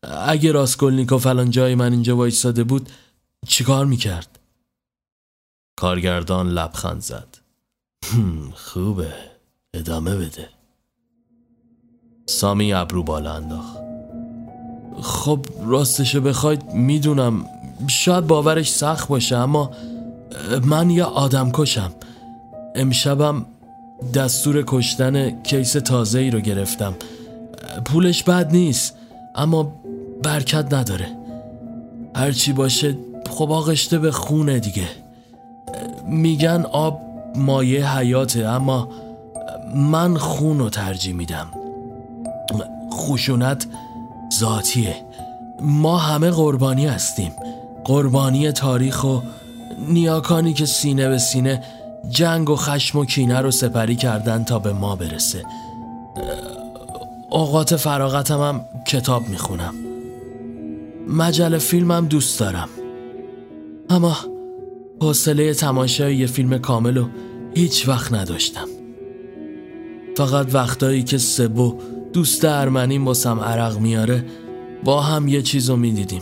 اگه 0.03 0.51
راسکولنیکو 0.51 1.17
فلان 1.17 1.49
جای 1.49 1.75
من 1.75 1.91
اینجا 1.91 2.17
وایستاده 2.17 2.63
بود 2.63 2.89
چیکار 3.47 3.85
می‌کرد؟ 3.85 4.39
کارگردان 5.79 6.49
لبخند 6.49 7.01
زد. 7.01 7.37
خوبه 8.65 9.34
ادامه 9.75 10.15
بده. 10.15 10.49
سامی 12.25 12.73
ابرو 12.73 13.03
بالا 13.03 13.33
انداخت. 13.33 13.77
خب 15.01 15.45
راستشو 15.65 16.21
بخواید 16.21 16.73
می‌دونم 16.73 17.45
شاید 17.87 18.27
باورش 18.27 18.69
سخت 18.71 19.07
باشه 19.07 19.35
اما 19.35 19.71
من 20.63 20.89
یه 20.89 21.03
آدم 21.03 21.51
کشم 21.53 21.91
امشبم 22.75 23.45
دستور 24.13 24.63
کشتن 24.67 25.41
کیس 25.43 25.71
تازه 25.71 26.19
ای 26.19 26.31
رو 26.31 26.39
گرفتم 26.39 26.93
پولش 27.85 28.23
بد 28.23 28.51
نیست 28.51 28.95
اما 29.35 29.73
برکت 30.23 30.73
نداره 30.73 31.07
هرچی 32.15 32.53
باشه 32.53 32.97
خب 33.29 33.51
آغشته 33.51 33.99
به 33.99 34.11
خونه 34.11 34.59
دیگه 34.59 34.87
میگن 36.07 36.65
آب 36.71 37.01
مایه 37.35 37.97
حیاته 37.97 38.45
اما 38.45 38.89
من 39.75 40.17
خون 40.17 40.59
رو 40.59 40.69
ترجیح 40.69 41.13
میدم. 41.13 41.47
خشونت 42.93 43.67
ذاتیه. 44.39 44.95
ما 45.61 45.97
همه 45.97 46.31
قربانی 46.31 46.85
هستیم. 46.85 47.31
قربانی 47.83 48.51
تاریخ 48.51 49.03
و 49.03 49.19
نیاکانی 49.87 50.53
که 50.53 50.65
سینه 50.65 51.09
به 51.09 51.17
سینه 51.17 51.63
جنگ 52.09 52.49
و 52.49 52.55
خشم 52.55 52.99
و 52.99 53.05
کینه 53.05 53.41
رو 53.41 53.51
سپری 53.51 53.95
کردن 53.95 54.43
تا 54.43 54.59
به 54.59 54.73
ما 54.73 54.95
برسه. 54.95 55.43
اوقات 57.29 57.75
فراغتم 57.75 58.41
هم 58.41 58.65
کتاب 58.87 59.27
می‌خونم. 59.29 59.73
مجله 61.07 61.57
فیلمم 61.57 62.05
دوست 62.05 62.39
دارم. 62.39 62.69
اما 63.89 64.17
حوصله 65.01 65.53
تماشای 65.53 66.15
یه 66.15 66.27
فیلم 66.27 66.57
کامل 66.57 66.97
رو 66.97 67.07
هیچ 67.55 67.87
وقت 67.87 68.13
نداشتم. 68.13 68.67
فقط 70.15 70.53
وقتایی 70.53 71.03
که 71.03 71.17
سبو 71.17 71.75
دوست 72.13 72.45
ارمنیم 72.45 73.05
باسم 73.05 73.39
عرق 73.39 73.79
میاره 73.79 74.25
با 74.83 75.01
هم 75.01 75.27
یه 75.27 75.41
چیزو 75.41 75.75
می‌دیدیم. 75.75 76.21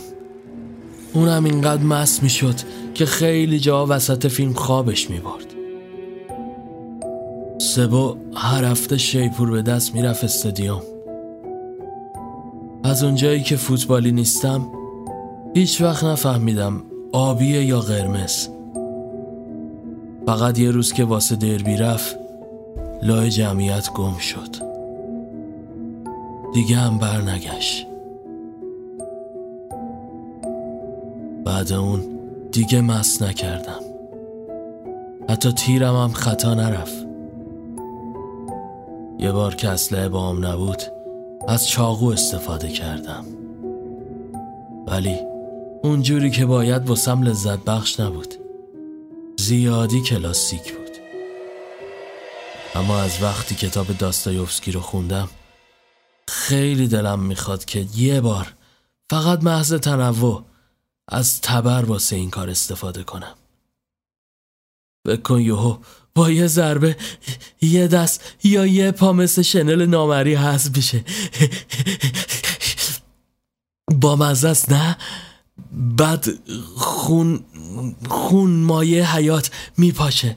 اونم 1.12 1.44
اینقدر 1.44 1.82
مست 1.82 2.22
می‌شد 2.22 2.54
که 2.94 3.06
خیلی 3.06 3.58
جا 3.58 3.86
وسط 3.88 4.26
فیلم 4.26 4.52
خوابش 4.52 5.10
می‌برد. 5.10 5.46
سبو 7.58 8.16
هر 8.34 8.64
هفته 8.64 8.98
شیپور 8.98 9.50
به 9.50 9.62
دست 9.62 9.94
می‌رفت 9.94 10.24
استادیوم. 10.24 10.82
از 12.84 13.04
اونجایی 13.04 13.42
که 13.42 13.56
فوتبالی 13.56 14.12
نیستم 14.12 14.66
هیچ 15.54 15.80
وقت 15.80 16.04
نفهمیدم 16.04 16.82
آبیه 17.12 17.64
یا 17.64 17.80
قرمز. 17.80 18.48
فقط 20.26 20.58
یه 20.58 20.70
روز 20.70 20.92
که 20.92 21.04
واسه 21.04 21.36
دربی 21.36 21.76
رفت 21.76 22.23
لای 23.02 23.30
جمعیت 23.30 23.92
گم 23.92 24.18
شد. 24.18 24.56
دیگه 26.54 26.76
هم 26.76 26.98
بر 26.98 27.20
نگشت. 27.20 27.86
بعد 31.44 31.72
اون 31.72 32.00
دیگه 32.52 32.80
مست 32.80 33.22
نکردم. 33.22 33.80
حتی 35.28 35.52
تیرم 35.52 35.96
هم 35.96 36.12
خطا 36.12 36.54
نرفت. 36.54 37.06
یه 39.18 39.32
بار 39.32 39.54
که 39.54 39.68
اسلحه 39.68 40.08
با 40.08 40.28
هم 40.28 40.46
نبود 40.46 40.82
از 41.48 41.68
چاقو 41.68 42.06
استفاده 42.06 42.68
کردم. 42.68 43.24
ولی 44.86 45.16
اونجوری 45.82 46.30
که 46.30 46.46
باید 46.46 46.88
واسم 46.88 47.22
لذت 47.22 47.64
بخش 47.64 48.00
نبود. 48.00 48.34
زیادی 49.38 50.00
کلاسیک 50.00 50.72
بود. 50.72 50.83
اما 52.74 53.00
از 53.00 53.22
وقتی 53.22 53.54
کتاب 53.54 53.98
داستایوفسکی 53.98 54.72
رو 54.72 54.80
خوندم 54.80 55.28
خیلی 56.28 56.88
دلم 56.88 57.20
می‌خواد 57.20 57.64
که 57.64 57.86
یه 57.94 58.20
بار 58.20 58.54
فقط 59.10 59.42
محض 59.42 59.74
تنوع 59.74 60.44
از 61.08 61.40
تبر 61.40 61.84
واسه 61.84 62.16
این 62.16 62.30
کار 62.30 62.50
استفاده 62.50 63.02
کنم. 63.02 63.34
بکن 65.06 65.40
یهو 65.40 65.78
با 66.14 66.30
یه 66.30 66.46
ضربه 66.46 66.96
یه 67.62 67.88
دست 67.88 68.36
یا 68.44 68.66
یه 68.66 68.90
پا 68.90 69.12
مثل 69.12 69.42
شنل 69.42 69.86
نامری 69.86 70.34
هست 70.34 70.72
بشه. 70.72 71.04
با 73.92 74.16
مزه 74.16 74.72
نه 74.72 74.98
بعد 75.72 76.26
خون 76.76 77.44
خون 78.08 78.50
مایه 78.50 79.16
حیات 79.16 79.50
میپاشه. 79.78 80.36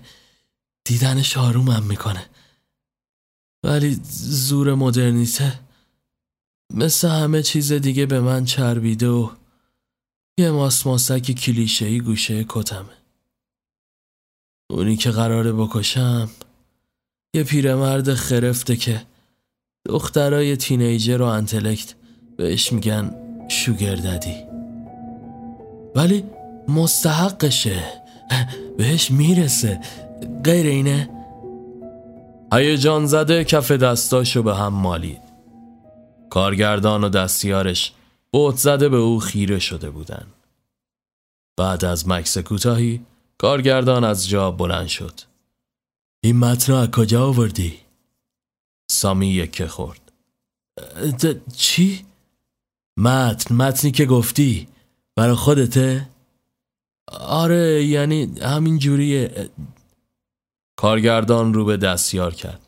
دیدنش 0.88 1.38
آرومم 1.38 1.84
می‌کنه. 1.84 2.26
ولی 3.64 4.00
زور 4.22 4.74
مدرنیته. 4.74 5.60
مثل 6.74 7.08
همه 7.08 7.44
چیز 7.44 7.74
دیگه 7.74 8.06
به 8.06 8.20
من 8.20 8.46
چربیده 8.46 9.08
و 9.08 9.30
یه 10.40 10.52
ماسماسک 10.52 11.32
کلیشهی 11.32 12.00
گوشه 12.00 12.46
کتمه. 12.50 12.98
اونی 14.70 14.98
که 14.98 15.12
قراره 15.12 15.54
بکشم 15.54 16.30
یه 17.36 17.44
پیرمرد 17.44 18.14
خرفته 18.14 18.76
که 18.76 19.06
دخترای 19.88 20.58
تینیجر 20.58 21.22
و 21.22 21.26
انتلکت 21.26 21.96
بهش 22.38 22.74
میگن 22.74 23.16
شوگر 23.50 23.96
ددی 23.96 24.44
ولی 25.96 26.24
مستحقشه. 26.68 27.84
بهش 28.78 29.12
می‌رسه. 29.12 29.82
غیر 30.44 30.66
اینه 30.66 31.10
هیجان 32.54 33.06
زده 33.06 33.44
کف 33.44 33.72
دستاشو 33.72 34.44
به 34.44 34.56
هم 34.56 34.74
مالید 34.74 35.22
کارگردان 36.30 37.04
و 37.04 37.10
دستیارش 37.10 37.94
بوت 38.32 38.56
زده 38.56 38.90
به 38.90 38.98
او 38.98 39.20
خیره 39.20 39.60
شده 39.60 39.90
بودن 39.90 40.28
بعد 41.58 41.86
از 41.86 42.08
مکس 42.08 42.38
کوتاهی 42.38 43.06
کارگردان 43.38 44.04
از 44.04 44.30
جا 44.30 44.52
بلند 44.52 44.88
شد 44.88 45.22
این 46.24 46.38
متن 46.38 46.74
از 46.74 46.92
کجا 46.92 47.28
آوردی؟ 47.28 47.80
سامی 48.92 49.28
یکه 49.28 49.68
خورد 49.68 50.12
چی؟ 51.56 52.06
متن 52.98 53.56
متنی 53.56 53.92
که 53.92 54.06
گفتی 54.06 54.68
برا 55.16 55.36
خودته؟ 55.36 56.10
آره 57.12 57.84
یعنی 57.84 58.40
همین 58.42 58.80
جوریه 58.80 59.50
کارگردان 60.78 61.54
رو 61.54 61.66
به 61.66 61.78
دستیار 61.78 62.34
کرد. 62.34 62.62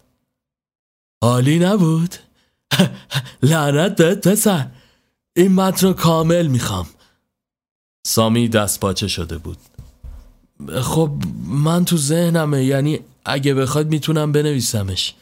حالی 1.23 1.59
نبود؟ 1.59 2.15
لعنت 3.43 3.95
بهت 3.95 4.27
پسر. 4.27 4.67
این 5.35 5.51
متن 5.51 5.87
رو 5.87 5.93
کامل 5.93 6.47
می‌خوام. 6.47 6.87
سامی 8.07 8.47
دست 8.47 8.79
پاچه 8.79 9.07
شده 9.07 9.37
بود. 9.37 9.57
خب 10.81 11.11
من 11.45 11.85
تو 11.85 11.97
ذهنمه 11.97 12.63
یعنی 12.63 12.99
اگه 13.25 13.53
بخواد 13.53 13.87
می‌تونم 13.87 14.31
بنویسمش. 14.31 15.15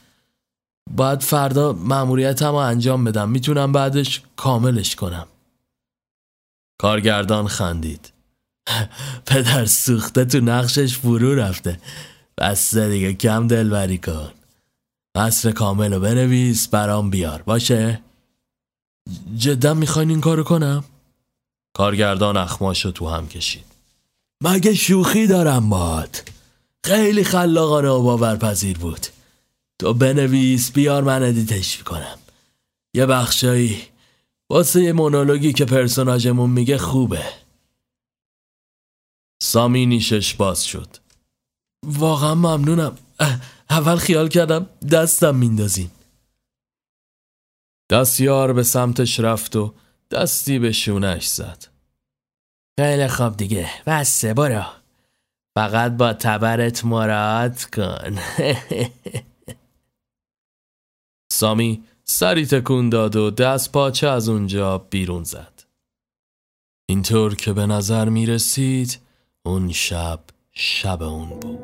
باید 0.92 1.22
فردا 1.22 1.74
مأموریتم 1.74 2.52
رو 2.52 2.56
انجام 2.56 3.04
بدم. 3.04 3.30
می‌تونم 3.30 3.72
بعدش 3.72 4.22
کاملش 4.36 4.96
کنم. 4.96 5.28
کارگردان 6.82 7.48
خندید. 7.48 8.14
پدر 9.28 9.66
سوخته 9.66 10.26
تو 10.26 10.40
نقشش 10.40 10.98
فرو 10.98 11.36
رفته. 11.36 11.80
بسته 12.38 12.90
دیگه 12.90 13.14
کم 13.14 13.48
دلبری 13.48 13.98
کن. 13.98 14.32
مصر 15.18 15.52
کامل 15.52 15.94
رو 15.94 16.00
بنویس 16.00 16.68
برام 16.68 17.10
بیار. 17.10 17.42
باشه؟ 17.42 18.02
جدا 19.38 19.74
می‌خواین 19.74 20.10
این 20.10 20.22
کارو 20.22 20.44
کنم؟ 20.44 20.84
کارگردان 21.74 22.38
اخماشو 22.38 22.92
تو 22.92 23.10
هم 23.10 23.28
کشید. 23.28 23.66
مگه 24.44 24.74
شوخی 24.74 25.28
دارم 25.28 25.70
باد؟ 25.70 26.18
خیلی 26.86 27.24
خلاقانه 27.24 27.90
و 27.90 28.02
باورپذیر 28.02 28.78
بود. 28.78 29.08
تو 29.80 29.94
بنویس 29.94 30.72
بیار 30.72 31.04
من 31.04 31.24
ادیتش 31.24 31.84
کنم. 31.84 32.18
یه 32.94 33.06
بخشایی. 33.06 33.82
واسه 34.50 34.84
یه 34.84 34.94
مونولوگی 34.94 35.54
که 35.54 35.66
پرسوناجمون 35.66 36.50
میگه 36.50 36.78
خوبه. 36.78 37.26
سامی 39.42 39.86
نیشش 39.86 40.34
باز 40.34 40.66
شد. 40.66 41.07
واقعا 41.86 42.36
ممنونم. 42.36 42.98
اول 43.70 43.96
خیال 43.96 44.28
کردم 44.28 44.70
دستم 44.92 45.36
میندازین. 45.36 45.92
دستیار 47.92 48.54
به 48.54 48.64
سمتش 48.64 49.20
رفت 49.20 49.56
و 49.56 49.74
دستی 50.12 50.60
به 50.60 50.72
شونش 50.72 51.28
زد. 51.28 51.66
خیلی 52.80 53.08
خوب 53.08 53.38
دیگه. 53.38 53.70
بسه 53.88 54.34
برو. 54.34 54.66
فقط 55.58 55.92
با 55.92 56.14
تبرت 56.14 56.86
مراعات 56.86 57.66
کن. 57.66 58.18
سامی 61.32 61.84
سری 62.04 62.46
تکون 62.46 62.90
داد 62.90 63.16
و 63.16 63.32
دست 63.32 63.72
پاچه 63.72 64.08
از 64.08 64.30
اونجا 64.30 64.78
بیرون 64.78 65.24
زد. 65.24 65.64
اینطور 66.90 67.36
که 67.36 67.54
به 67.54 67.66
نظر 67.66 68.10
می 68.10 68.26
رسید 68.26 69.00
اون 69.46 69.72
شب 69.72 70.20
شب 70.60 71.04
اون 71.04 71.30
بود. 71.30 71.60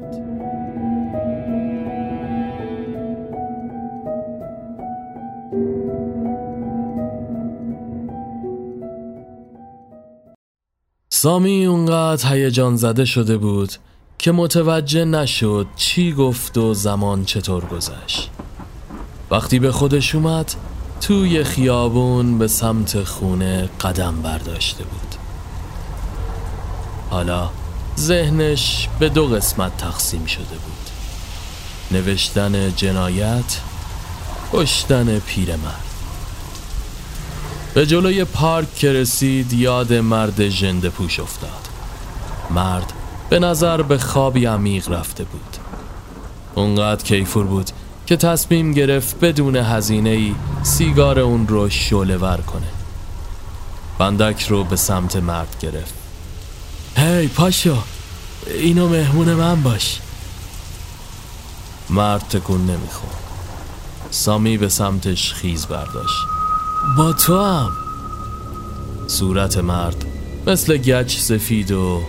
سامی 11.10 11.66
اونقدر 11.66 12.34
هیجان 12.34 12.76
زده 12.76 13.06
شده 13.06 13.38
بود 13.38 13.74
که 14.20 14.32
متوجه 14.32 15.06
نشد 15.06 15.68
چی 15.76 16.14
گفت 16.14 16.58
و 16.58 16.74
زمان 16.74 17.26
چطور 17.26 17.66
گذشت. 17.66 18.30
وقتی 19.32 19.60
به 19.60 19.72
خودش 19.72 20.16
اومد 20.16 20.54
توی 21.02 21.44
خیابون 21.44 22.38
به 22.38 22.48
سمت 22.48 23.04
خونه 23.04 23.70
قدم 23.82 24.22
برداشته 24.22 24.84
بود. 24.84 25.16
حالا 27.10 27.50
ذهنش 27.98 28.90
به 29.00 29.10
دو 29.10 29.28
قسمت 29.28 29.78
تقسیم 29.78 30.26
شده 30.26 30.44
بود. 30.46 30.90
نوشتن 31.92 32.76
جنایت 32.76 33.60
کشتن 34.54 35.20
پیرمرد. 35.20 35.84
به 37.74 37.86
جلوی 37.86 38.24
پارک 38.24 38.76
که 38.76 38.94
رسید 38.94 39.54
یاد 39.54 39.94
مرد 39.94 40.50
ژنده 40.50 40.90
پوش 40.90 41.20
افتاد. 41.20 41.68
مرد 42.50 42.94
به 43.30 43.40
نظر 43.40 43.82
به 43.82 43.98
خوابی 43.98 44.46
عمیق 44.46 44.92
رفته 44.92 45.24
بود. 45.24 45.58
اونقدر 46.56 47.04
کیفور 47.04 47.46
بود 47.46 47.70
که 48.06 48.16
تصمیم 48.16 48.72
گرفت 48.72 49.20
بدون 49.20 49.56
هزینه 49.56 50.10
ای 50.10 50.36
سیگار 50.64 51.20
اون 51.20 51.48
رو 51.48 51.70
شوله 51.70 52.18
ور 52.18 52.42
کنه. 52.42 52.68
بندک 53.98 54.42
رو 54.42 54.64
به 54.64 54.76
سمت 54.76 55.16
مرد 55.16 55.56
گرفت. 55.60 56.03
هی 56.96 57.28
پاشو. 57.28 57.78
اینو 58.48 58.90
مهمون 58.90 59.34
من 59.34 59.64
باش. 59.64 60.00
مرد 61.90 62.22
تکون 62.22 62.62
نمی‌خورد 62.62 63.24
سامی 64.12 64.58
به 64.58 64.70
سمتش 64.70 65.34
خیز 65.34 65.66
برداشت. 65.66 66.16
با 66.98 67.14
تو 67.14 67.42
هم. 67.42 67.72
صورت 69.08 69.58
مرد 69.58 70.06
مثل 70.48 70.78
گچ 70.78 71.18
سفید 71.18 71.72
و 71.72 72.02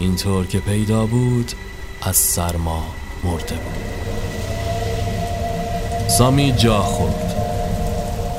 اینطور 0.00 0.46
که 0.46 0.58
پیدا 0.58 1.06
بود 1.06 1.52
از 2.02 2.16
سرما 2.16 2.84
مرده 3.24 3.54
بود. 3.54 3.86
سامی 6.10 6.52
جا 6.52 6.82
خورد. 6.82 7.34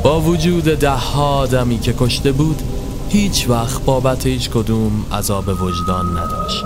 با 0.04 0.22
وجود 0.22 0.64
ده 0.64 0.90
ها 0.90 1.38
آدمی 1.38 1.80
که 1.80 1.96
کشته 2.00 2.32
بود 2.32 2.62
هیچ 3.10 3.50
وقت 3.50 3.86
بابت 3.86 4.26
هیچ 4.26 4.50
کدوم 4.50 5.06
عذاب 5.12 5.62
وجدان 5.62 6.18
نداشت. 6.18 6.64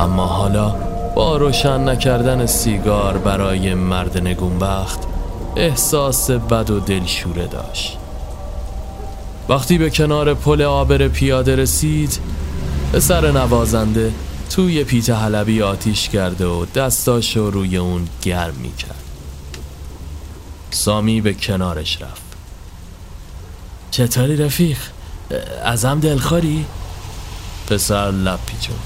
اما 0.00 0.26
حالا 0.26 0.70
با 1.14 1.36
روشن 1.36 1.88
نکردن 1.88 2.46
سیگار 2.46 3.18
برای 3.18 3.74
مرد 3.74 4.18
نگونبخت 4.18 5.00
احساس 5.56 6.30
بد 6.30 6.70
و 6.70 6.80
دلشوره 6.80 7.46
داشت. 7.46 7.98
وقتی 9.48 9.78
به 9.78 9.90
کنار 9.90 10.34
پل 10.34 10.62
آبر 10.62 11.08
پیاده 11.08 11.56
رسید 11.56 12.18
سر 12.98 13.30
نوازنده 13.30 14.12
توی 14.50 14.84
پیت 14.84 15.10
حلبی 15.10 15.62
آتیش 15.62 16.08
کرده 16.08 16.46
و 16.46 16.66
دستاشو 16.74 17.50
روی 17.50 17.76
اون 17.76 18.08
گرم 18.22 18.54
می 18.54 18.72
کرد 18.76 19.04
سامی 20.70 21.20
به 21.20 21.34
کنارش 21.34 22.02
رفت. 22.02 22.22
چطوری 23.90 24.36
رفیق؟ 24.36 24.78
ازم 25.64 26.00
دلخوری؟ 26.00 26.66
پسر 27.66 28.10
لب 28.10 28.38
پیچون 28.46 28.76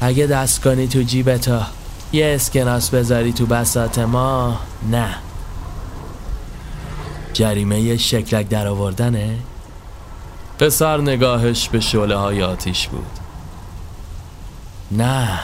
اگه 0.00 0.26
دست 0.26 0.62
کنی 0.62 0.88
تو 0.88 1.02
جیبتا 1.02 1.66
یه 2.12 2.32
اسکناس 2.34 2.90
بذاری 2.90 3.32
تو 3.32 3.46
بسات 3.46 3.98
ما. 3.98 4.60
نه. 4.90 5.14
جریمه 7.32 7.96
شکلک 7.96 8.48
در 8.48 8.66
آوردنه؟ 8.66 9.38
پسر 10.58 11.00
نگاهش 11.00 11.68
به 11.68 11.80
شعله 11.80 12.16
های 12.16 12.42
آتیش 12.42 12.88
بود. 12.88 13.06
نه. 14.90 15.40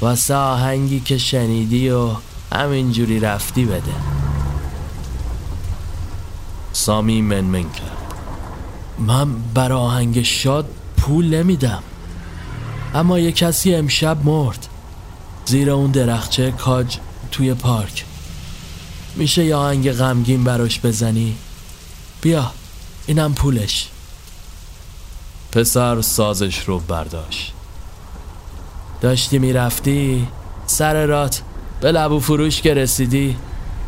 واسه 0.00 0.34
آهنگی 0.34 1.00
که 1.00 1.18
شنیدی 1.18 1.90
و 1.90 2.10
همینجوری 2.54 3.20
رفتی 3.20 3.64
بده. 3.64 3.92
سامی 6.72 7.22
منمن 7.22 7.62
کرد 7.62 8.01
من 9.06 9.34
برای 9.54 9.78
آهنگ 9.78 10.22
شاد 10.22 10.68
پول 10.96 11.34
نمیدم. 11.34 11.82
اما 12.94 13.18
یه 13.18 13.32
کسی 13.32 13.74
امشب 13.74 14.24
مرد. 14.24 14.66
زیر 15.46 15.70
اون 15.70 15.90
درخچه 15.90 16.50
کاج 16.50 16.98
توی 17.30 17.54
پارک. 17.54 18.04
میشه 19.16 19.44
یه 19.44 19.56
آهنگ 19.56 19.92
غمگین 19.92 20.44
براش 20.44 20.80
بزنی؟ 20.80 21.36
بیا 22.20 22.50
اینم 23.06 23.34
پولش. 23.34 23.88
پسر 25.52 26.00
سازش 26.00 26.58
رو 26.58 26.78
برداشت. 26.78 27.52
داشتی 29.00 29.38
می‌رفتی؟ 29.38 30.26
سر 30.66 31.06
رات. 31.06 31.42
به 31.80 31.92
لبو 31.92 32.20
فروش 32.20 32.60
که 32.60 32.74
رسیدی 32.74 33.36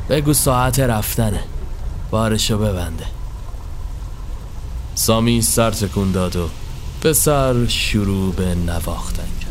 بگو 0.09 0.33
ساعت 0.33 0.81
رفتنه. 0.81 1.40
بارشو 2.11 2.59
ببنده. 2.59 3.05
سامی 4.95 5.43
سر 5.43 5.71
تکون 5.71 6.13
داد 6.13 6.37
و 6.37 6.49
پسر 7.03 7.67
شروع 7.67 8.35
به 8.35 8.55
نواختن 8.55 9.44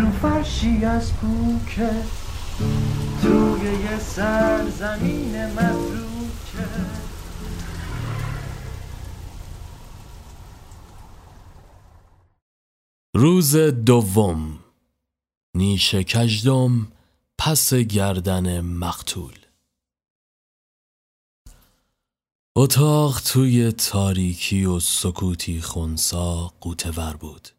رو 0.00 0.10
فرشی 0.10 0.84
از 0.84 1.12
کوکه 1.12 1.90
توی 3.22 3.82
یه 3.82 3.98
سرزمین 3.98 5.46
مفروکه 5.46 7.04
روز 13.16 13.56
دوم 13.56 14.58
نیش 15.56 15.94
کجدم 15.94 16.88
پس 17.38 17.74
گردن 17.74 18.60
مقتول. 18.60 19.34
اتاق 22.56 23.20
توی 23.20 23.72
تاریکی 23.72 24.64
و 24.64 24.80
سکوتی 24.80 25.60
خونسا 25.60 26.52
قوتور 26.60 27.16
بود. 27.16 27.53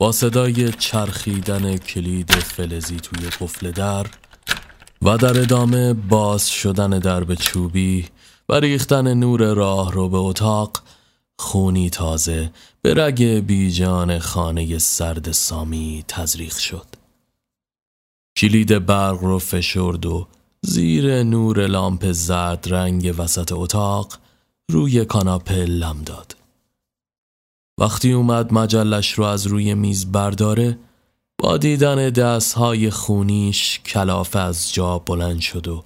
با 0.00 0.12
صدای 0.12 0.72
چرخیدن 0.72 1.76
کلید 1.76 2.30
فلزی 2.30 2.96
توی 2.96 3.28
قفل 3.40 3.70
در 3.70 4.06
و 5.02 5.16
در 5.16 5.40
ادامه 5.40 5.92
باز 5.94 6.50
شدن 6.50 6.98
درب 6.98 7.34
چوبی 7.34 8.06
و 8.48 8.54
ریختن 8.54 9.14
نور 9.14 9.54
راه 9.54 9.92
رو 9.92 10.08
به 10.08 10.16
اتاق 10.16 10.82
خونی 11.38 11.90
تازه 11.90 12.50
به 12.82 12.94
رگ 12.94 13.24
بیجان 13.24 14.18
خانه 14.18 14.78
سرد 14.78 15.32
سامی 15.32 16.04
تزریق 16.08 16.56
شد. 16.56 16.86
کلید 18.36 18.86
برق 18.86 19.18
رو 19.22 19.38
فشرد 19.38 20.06
و 20.06 20.26
زیر 20.62 21.22
نور 21.22 21.66
لامپ 21.66 22.12
زرد 22.12 22.66
رنگ 22.68 23.14
وسط 23.18 23.52
اتاق 23.52 24.18
روی 24.70 25.04
کاناپه 25.04 25.54
لم 25.54 26.02
داد. 26.02 26.39
وقتی 27.80 28.12
اومد 28.12 28.52
مجلش 28.52 29.12
رو 29.12 29.24
از 29.24 29.46
روی 29.46 29.74
میز 29.74 30.12
برداره 30.12 30.78
با 31.38 31.56
دیدن 31.56 32.10
دستهای 32.10 32.90
خونیش 32.90 33.80
کلافه 33.80 34.38
از 34.38 34.72
جا 34.72 34.98
بلند 34.98 35.40
شد 35.40 35.68
و 35.68 35.84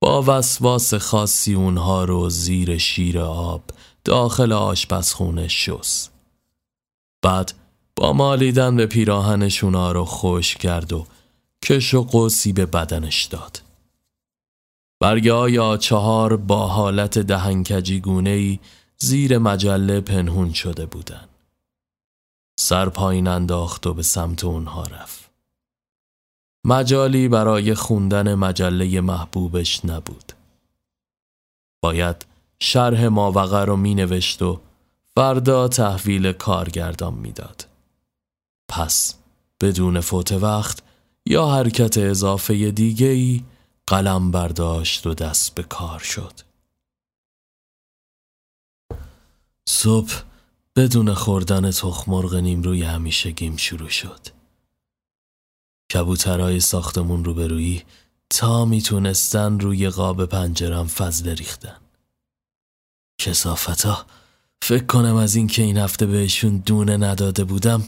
با 0.00 0.24
وسواس 0.26 0.94
خاصی 0.94 1.54
اونها 1.54 2.04
رو 2.04 2.30
زیر 2.30 2.78
شیر 2.78 3.18
آب 3.20 3.62
داخل 4.04 4.52
آشپزخونه 4.52 5.48
شست. 5.48 6.12
بعد 7.22 7.52
با 7.96 8.12
مالیدن 8.12 8.76
به 8.76 8.86
پیراهنش 8.86 9.64
اونا 9.64 9.92
رو 9.92 10.04
خوش 10.04 10.56
کرد 10.56 10.92
و 10.92 11.06
کش 11.62 11.94
و 11.94 12.02
قوسی 12.02 12.52
به 12.52 12.66
بدنش 12.66 13.24
داد. 13.24 13.62
برگه 15.00 15.32
های 15.32 15.78
چهار 15.78 16.36
با 16.36 16.66
حالت 16.66 17.18
دهنکجی 17.18 18.00
گونه 18.00 18.58
زیر 19.00 19.38
مجله 19.38 20.00
پنهون 20.00 20.52
شده 20.52 20.86
بودن 20.86 21.28
سر 22.60 22.88
پایین 22.88 23.28
انداخت 23.28 23.86
و 23.86 23.94
به 23.94 24.02
سمت 24.02 24.44
اونها 24.44 24.82
رفت 24.82 25.30
مجالی 26.64 27.28
برای 27.28 27.74
خوندن 27.74 28.34
مجله 28.34 29.00
محبوبش 29.00 29.84
نبود 29.84 30.32
باید 31.82 32.26
شرح 32.60 33.06
ماوقع 33.06 33.64
رو 33.64 33.76
می 33.76 33.94
نوشت 33.94 34.42
و 34.42 34.60
فردا 35.14 35.68
تحویل 35.68 36.32
کارگردان 36.32 37.14
می‌داد. 37.14 37.66
پس 38.68 39.14
بدون 39.60 40.00
فوت 40.00 40.32
وقت 40.32 40.82
یا 41.26 41.46
حرکت 41.46 41.98
اضافه 41.98 42.70
دیگهی 42.70 43.44
قلم 43.86 44.30
برداشت 44.30 45.06
و 45.06 45.14
دست 45.14 45.54
به 45.54 45.62
کار 45.62 45.98
شد. 45.98 46.47
صبح 49.70 50.22
بدون 50.76 51.14
خوردن 51.14 51.70
تخمرغ 51.70 52.34
نیمروی 52.34 52.82
همیشگیم 52.82 53.56
شروع 53.56 53.88
شد. 53.88 54.20
کبوترهای 55.92 56.60
ساختمون 56.60 57.24
روبرویی 57.24 57.82
تا 58.30 58.64
می‌تونستن 58.64 59.60
روی 59.60 59.88
قاب 59.88 60.24
پنجرم 60.24 60.86
فضله 60.86 61.34
ریختن. 61.34 61.76
کسافتا 63.20 64.06
فکر 64.62 64.84
کنم 64.84 65.16
از 65.16 65.34
اینکه 65.34 65.62
این 65.62 65.78
هفته 65.78 66.06
بهشون 66.06 66.56
دونه 66.56 66.96
نداده 66.96 67.44
بودم 67.44 67.86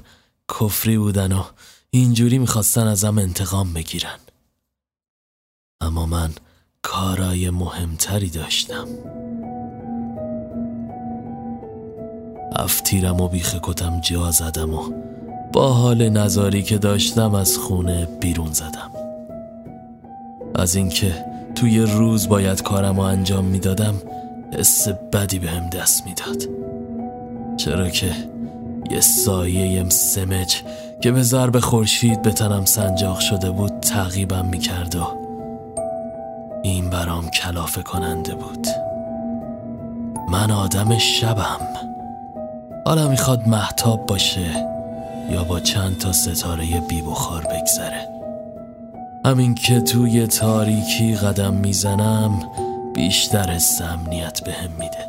کفری 0.49 0.99
بودن 0.99 1.33
و 1.33 1.45
اینجوری 1.91 2.39
می‌خواستن 2.39 2.87
ازم 2.87 3.19
انتقام 3.19 3.73
بگیرن 3.73 4.19
اما 5.81 6.07
من 6.07 6.35
کارای 6.83 7.51
مهمتری 7.51 8.31
داشتم 8.31 8.89
افتیرم 12.57 13.21
و 13.21 13.29
بیخ 13.29 13.57
کتم 13.63 14.01
جا 14.01 14.31
زدم 14.31 14.75
و 14.75 14.83
با 15.53 15.69
حال 15.69 16.09
نظاری 16.09 16.63
که 16.63 16.79
داشتم 16.79 17.35
از 17.35 17.57
خونه 17.57 18.09
بیرون 18.21 18.53
زدم. 18.53 18.91
از 20.55 20.75
اینکه 20.75 21.25
توی 21.55 21.81
روز 21.81 22.29
باید 22.29 22.63
کارم 22.63 22.97
رو 22.97 23.03
انجام 23.03 23.45
می‌دادم 23.45 23.95
حس 24.59 24.89
بدی 24.89 25.39
به 25.39 25.51
هم 25.51 25.71
دست 25.71 26.07
می‌داد. 26.07 26.43
چرا 27.57 27.89
که 27.89 28.13
یه 28.91 29.01
سایه 29.01 29.89
سمج 29.89 30.63
که 31.01 31.13
به 31.13 31.23
ضرب 31.23 31.59
خورشید 31.59 32.23
به 32.23 32.33
تنم 32.33 32.65
سنجاق 32.65 33.21
شده 33.21 33.51
بود 33.51 33.81
تعقیبم 33.81 34.47
می‌کرد 34.47 34.97
و 34.97 35.07
این 36.63 36.91
برام 36.91 37.29
کلافه 37.31 37.83
کننده 37.83 38.35
بود. 38.35 38.67
من 40.31 40.51
آدم 40.51 40.99
شبم. 40.99 41.90
حالا 42.91 43.09
می‌خواد 43.09 43.49
محتاب 43.49 44.07
باشه 44.07 44.67
یا 45.33 45.45
با 45.45 45.61
چند 45.61 45.99
تا 45.99 46.13
ستاره 46.13 46.65
بی 46.89 47.03
بخار 47.03 47.43
بگذره. 47.43 48.09
همین 49.27 49.55
که 49.55 49.81
توی 49.81 50.27
تاریکی 50.27 51.15
قدم 51.15 51.55
می‌زنم 51.55 52.43
بیشتر 52.95 53.51
از 53.51 53.83
امنیت 53.93 54.45
به 54.45 54.53
هم 54.53 54.71
میده. 54.79 55.07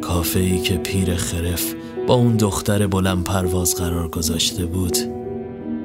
کافه 0.00 0.40
ای 0.40 0.58
که 0.58 0.76
پیر 0.76 1.14
خرف 1.14 1.64
با 2.06 2.14
اون 2.14 2.36
دختر 2.36 2.86
بلند 2.86 3.24
پرواز 3.24 3.74
قرار 3.74 4.08
گذاشته 4.08 4.66
بود 4.66 4.98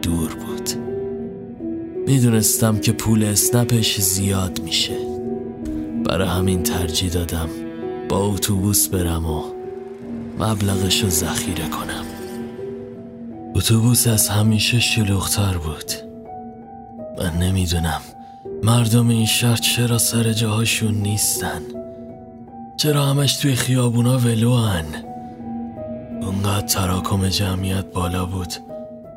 دور 0.02 0.36
بود. 0.36 0.70
می‌دونستم 2.08 2.78
که 2.78 2.92
پول 2.92 3.24
اسنپش 3.24 4.02
زیاد 4.02 4.62
میشه. 4.62 4.98
برای 6.06 6.28
همین 6.28 6.64
ترجیح 6.64 7.12
دادم 7.12 7.50
با 8.10 8.18
اتوبوس 8.18 8.88
برم 8.88 9.26
و 9.26 9.53
مبلغش 10.40 11.04
رو 11.04 11.10
ذخیره 11.10 11.68
کنم. 11.70 12.06
اتوبوس 13.56 14.08
از 14.08 14.30
همیشه 14.30 14.80
شلوغتر 14.80 15.58
بود. 15.58 15.92
من 17.18 17.38
نمی‌دونم 17.38 18.02
مردم 18.64 19.10
این 19.10 19.26
شهر 19.26 19.56
چرا 19.56 19.98
سر 19.98 20.34
جاهاشون 20.34 20.94
نیستن. 20.94 21.62
چرا 22.78 23.06
همش 23.06 23.36
توی 23.36 23.56
خیابونا 23.56 24.18
ولوان. 24.18 24.86
اونقدر 26.22 26.68
تراکم 26.68 27.28
جمعیت 27.28 27.86
بالا 27.86 28.26
بود 28.26 28.54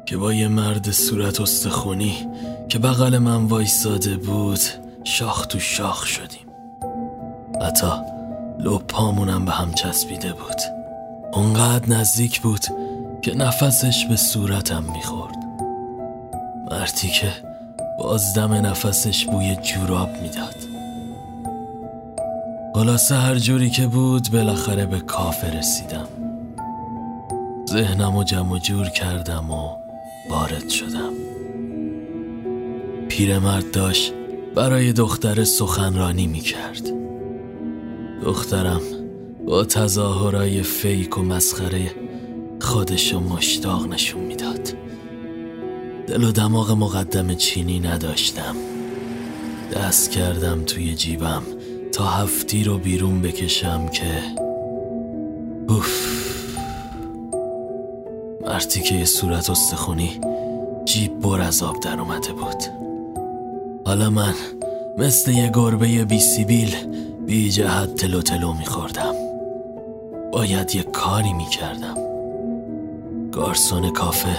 که 0.07 0.17
با 0.17 0.33
یه 0.33 0.49
مرد 0.49 0.91
صورت 0.91 1.41
استخونی 1.41 2.15
که 2.69 2.79
بغل 2.79 3.19
من 3.19 3.45
وایساده 3.45 4.17
بود 4.17 4.61
شاخ 5.05 5.47
تو 5.47 5.59
شاخ 5.59 6.07
شدیم. 6.07 6.47
حتی 7.63 7.93
لپامونم 8.59 9.45
به 9.45 9.53
هم 9.53 9.75
چسبیده 9.75 10.33
بود. 10.33 10.76
اونقدر 11.37 11.89
نزدیک 11.89 12.41
بود 12.41 12.67
که 13.23 13.35
نفسش 13.35 14.07
به 14.07 14.17
صورتم 14.17 14.85
می‌خورد. 14.95 15.37
مردی 16.71 17.09
که 17.09 17.33
بازدم 17.99 18.53
نفسش 18.53 19.25
بوی 19.25 19.57
جوراب 19.57 20.09
می‌داد. 20.23 20.57
خلاصه 22.75 23.15
هر 23.15 23.35
جوری 23.35 23.71
که 23.71 23.87
بود 23.87 24.29
بالاخره 24.33 24.87
به 24.87 25.01
کافه 25.01 25.59
رسیدم. 25.59 26.09
ذهنم 27.71 28.17
و 28.17 28.25
جمع 28.25 28.59
جور 28.59 28.89
کردم 28.89 29.51
و 29.51 29.69
وارد 30.31 30.69
شدم. 30.69 31.13
پیرمرد 33.09 33.71
داشت 33.71 34.13
برای 34.55 34.93
دختر 34.93 35.45
سخنرانی 35.45 36.27
می‌کرد. 36.27 36.83
دخترم 38.25 38.81
با 39.47 39.65
تظاهرای 39.65 40.63
فیک 40.63 41.19
و 41.19 41.23
مسخره 41.23 41.91
خودشو 42.61 43.21
مشتاق 43.21 43.87
نشون 43.87 44.21
می‌داد. 44.21 44.73
دل 46.07 46.25
و 46.25 46.33
دماغ 46.33 46.71
مقدم 46.71 47.35
چینی 47.35 47.81
نداشتم. 47.81 48.57
دست 49.73 50.11
کردم 50.11 50.63
توی 50.63 50.95
جیبم 50.95 51.43
تا 51.93 52.05
هفتی 52.05 52.65
رو 52.65 52.79
بیرون 52.79 53.23
بکشم 53.23 53.89
که 53.89 54.23
اوف. 55.69 56.07
مرتی 58.47 58.83
که 58.83 58.95
یه 58.95 59.05
صورت 59.05 59.51
استخونی 59.51 60.21
جیب 60.85 61.21
بر 61.21 61.41
از 61.41 61.63
آب 61.63 61.81
در 61.81 62.01
اومده 62.01 62.33
بود. 62.33 62.63
حالا 63.87 64.11
من 64.11 64.35
مثل 64.99 65.31
یه 65.31 65.51
گربه 65.55 66.05
بی 66.05 66.21
سیبیل 66.21 66.75
بی 67.27 67.51
جهت 67.51 67.95
تلو 67.95 68.23
تلو 68.23 68.53
میخوردم. 68.53 69.26
باید 70.37 70.75
یه 70.75 70.83
کاری 70.83 71.33
می‌کردم. 71.33 71.97
گارسون 73.33 73.91
کافه 73.91 74.37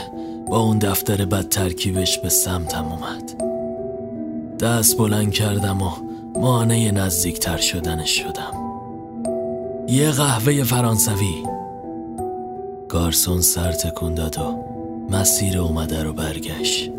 با 0.47 0.59
اون 0.59 0.79
دفتر 0.79 1.25
بد 1.25 1.49
ترکیبش 1.49 2.17
به 2.17 2.29
سمتم 2.29 2.85
اومد. 2.85 3.43
دست 4.59 4.97
بلند 4.97 5.31
کردم 5.31 5.81
و 5.81 5.89
مانع 6.39 6.91
نزدیکتر 6.91 7.57
شدنش 7.57 8.09
شدم. 8.09 8.53
یه 9.87 10.11
قهوه 10.11 10.63
فرانسوی. 10.63 11.43
گارسون 12.89 13.41
سر 13.41 13.71
تکون 13.71 14.13
داد 14.13 14.39
و 14.39 14.63
مسیر 15.09 15.59
اومده 15.59 16.03
رو 16.03 16.13
برگشت. 16.13 16.91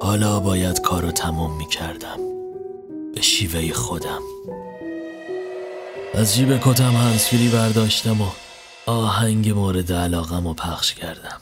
حالا 0.00 0.40
باید 0.40 0.80
کارو 0.80 1.10
تموم 1.10 1.56
می 1.56 1.66
کردم 1.66 2.18
به 3.14 3.20
شیوه 3.20 3.72
خودم. 3.72 4.35
از 6.16 6.34
جیب 6.34 6.58
کتم 6.58 6.96
هنسفیری 6.96 7.48
برداشتم 7.48 8.20
و 8.20 8.26
آهنگ 8.86 9.50
مورد 9.50 9.92
علاقم 9.92 10.46
رو 10.46 10.54
پخش 10.54 10.94
کردم. 10.94 11.40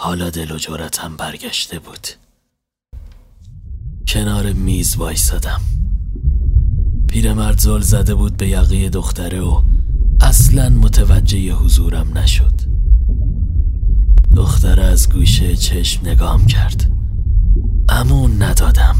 حالا 0.00 0.30
دل 0.30 0.52
و 0.52 0.56
جورتم 0.56 1.16
برگشته 1.16 1.78
بود. 1.78 2.08
کنار 4.08 4.52
میز 4.52 4.96
وایسادم. 4.96 5.60
پیرمرد 7.08 7.58
زل 7.58 7.80
زده 7.80 8.14
بود 8.14 8.36
به 8.36 8.48
یقه 8.48 8.88
دختره 8.88 9.40
و 9.40 9.62
اصلا 10.20 10.68
متوجه 10.68 11.52
حضورم 11.52 12.18
نشد. 12.18 12.60
دختره 14.36 14.84
از 14.84 15.08
گوشه 15.08 15.56
چشم 15.56 16.06
نگام 16.06 16.46
کرد. 16.46 16.92
امون 17.88 18.42
ندادم. 18.42 18.96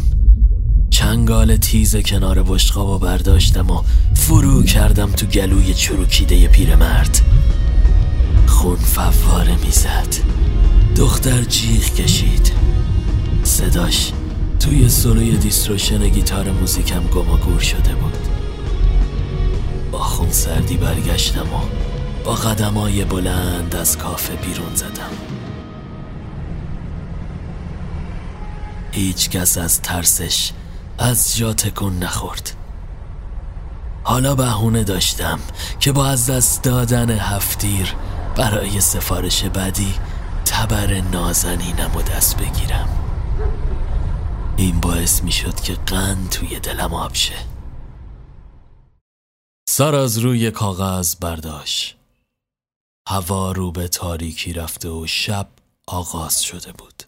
چنگال 1.01 1.57
تیز 1.57 1.97
کنار 1.97 2.43
بشقابو 2.43 2.99
برداشتم 2.99 3.71
و 3.71 3.83
فرو 4.15 4.63
کردم 4.63 5.13
تو 5.13 5.27
گلوی 5.27 5.75
چروکیده 5.75 6.49
پیرمرد 6.49 7.21
خون 8.47 8.77
فواره 8.77 9.57
می‌زد. 9.65 10.15
دختر 10.97 11.43
جیغ 11.43 11.85
کشید. 11.95 12.53
صداش 13.43 14.13
توی 14.61 14.89
سولوی 14.89 15.37
دیستروشن 15.37 16.09
گیتار 16.09 16.51
موزیکم 16.51 17.03
گم 17.03 17.37
گور 17.37 17.61
شده 17.61 17.95
بود. 17.95 18.19
با 19.93 19.99
خون 19.99 20.31
سردی 20.31 20.77
برگشتم 20.77 21.55
و 21.55 21.61
با 22.25 22.35
قدمای 22.35 23.05
بلند 23.05 23.77
از 23.77 23.99
کافه 23.99 24.35
بیرون 24.37 24.75
زدم. 24.75 25.13
هیچ 28.93 29.31
کس 29.31 29.59
از 29.59 29.83
ترسش 29.83 30.53
از 31.01 31.37
جا 31.37 31.53
تکون 31.53 31.99
نخورد. 31.99 32.57
حالا 34.05 34.35
بهونه 34.35 34.85
داشتم 34.85 35.41
که 35.81 35.93
با 35.93 36.07
از 36.07 36.31
دست 36.31 36.63
دادن 36.63 37.11
هفتیر 37.11 37.95
برای 38.37 38.81
سفارش 38.81 39.45
بعدی 39.45 39.95
تبر 40.45 41.01
نازنینم 41.01 41.97
و 41.97 42.03
دست 42.03 42.37
بگیرم. 42.37 42.89
این 44.57 44.81
باعث 44.81 45.23
می 45.23 45.33
شد 45.33 45.61
که 45.61 45.75
قند 45.75 46.29
توی 46.29 46.61
دلم 46.61 46.95
آب 46.95 47.15
شه. 47.15 47.37
سر 49.69 49.95
از 49.95 50.19
روی 50.19 50.51
کاغذ 50.51 51.15
برداشت. 51.15 51.97
هوا 53.09 53.53
رو 53.53 53.73
به 53.73 53.89
تاریکی 53.89 54.53
رفته 54.53 54.89
و 54.89 55.07
شب 55.07 55.49
آغاز 55.87 56.43
شده 56.43 56.73
بود. 56.73 57.03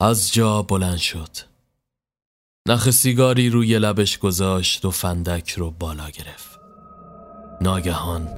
از 0.00 0.32
جا 0.32 0.62
بلند 0.62 0.98
شد. 0.98 1.57
نخ 2.68 2.90
سیگاری 2.90 3.50
روی 3.50 3.78
لبش 3.78 4.18
گذاشت 4.18 4.84
و 4.84 4.90
فندک 4.90 5.50
رو 5.50 5.70
بالا 5.70 6.10
گرفت. 6.10 6.60
ناگهان 7.60 8.28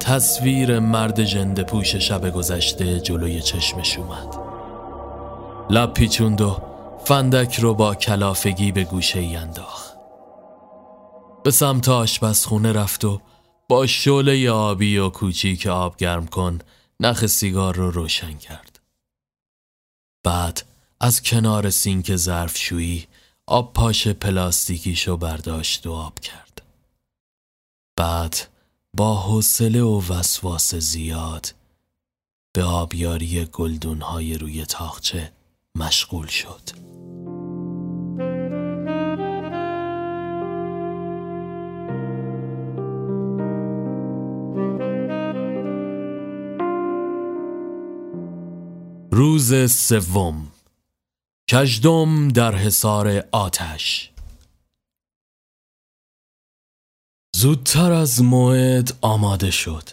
تصویر 0.00 0.78
مرد 0.78 1.24
جنده 1.24 1.62
پوش 1.62 1.96
شب 1.96 2.30
گذشته 2.30 3.00
جلوی 3.00 3.40
چشمش 3.40 3.98
اومد. 3.98 4.34
لب 5.70 5.94
پیچوند 5.94 6.40
و 6.40 6.62
فندک 7.04 7.60
رو 7.60 7.74
با 7.74 7.94
کلافگی 7.94 8.72
به 8.72 8.84
گوشه 8.84 9.18
ای 9.18 9.36
انداخت. 9.36 9.94
به 11.44 11.50
سمت 11.50 11.88
آشپزخونه 11.88 12.72
رفت 12.72 13.04
و 13.04 13.20
با 13.68 13.86
شعله 13.86 14.50
آبی 14.50 14.98
و 14.98 15.08
کوچیک 15.08 15.66
آب 15.66 15.96
گرم 15.96 16.26
کن 16.26 16.58
نخ 17.00 17.26
سیگار 17.26 17.74
رو 17.74 17.90
روشن 17.90 18.38
کرد. 18.38 18.80
بعد 20.24 20.62
از 21.00 21.22
کنار 21.22 21.70
سینک 21.70 22.16
ظرفشویی 22.16 23.06
آب 23.50 23.72
پاش 23.72 24.08
پلاستیکیشو 24.08 25.16
برداشت 25.16 25.86
و 25.86 25.92
آب 25.92 26.20
کرد. 26.20 26.62
بعد 27.98 28.36
با 28.96 29.20
حوصله 29.20 29.82
و 29.82 30.12
وسواس 30.12 30.74
زیاد 30.74 31.54
به 32.52 32.64
آبیاری 32.64 33.44
گلدونهای 33.44 34.38
روی 34.38 34.64
تاخچه 34.64 35.32
مشغول 35.74 36.26
شد. 36.26 36.60
روز 49.12 49.72
سوم 49.72 50.52
کژدم 51.50 52.28
در 52.28 52.54
حصار 52.54 53.24
آتش. 53.32 54.10
زودتر 57.36 57.92
از 57.92 58.22
موعد 58.22 58.92
آماده 59.00 59.50
شد. 59.50 59.88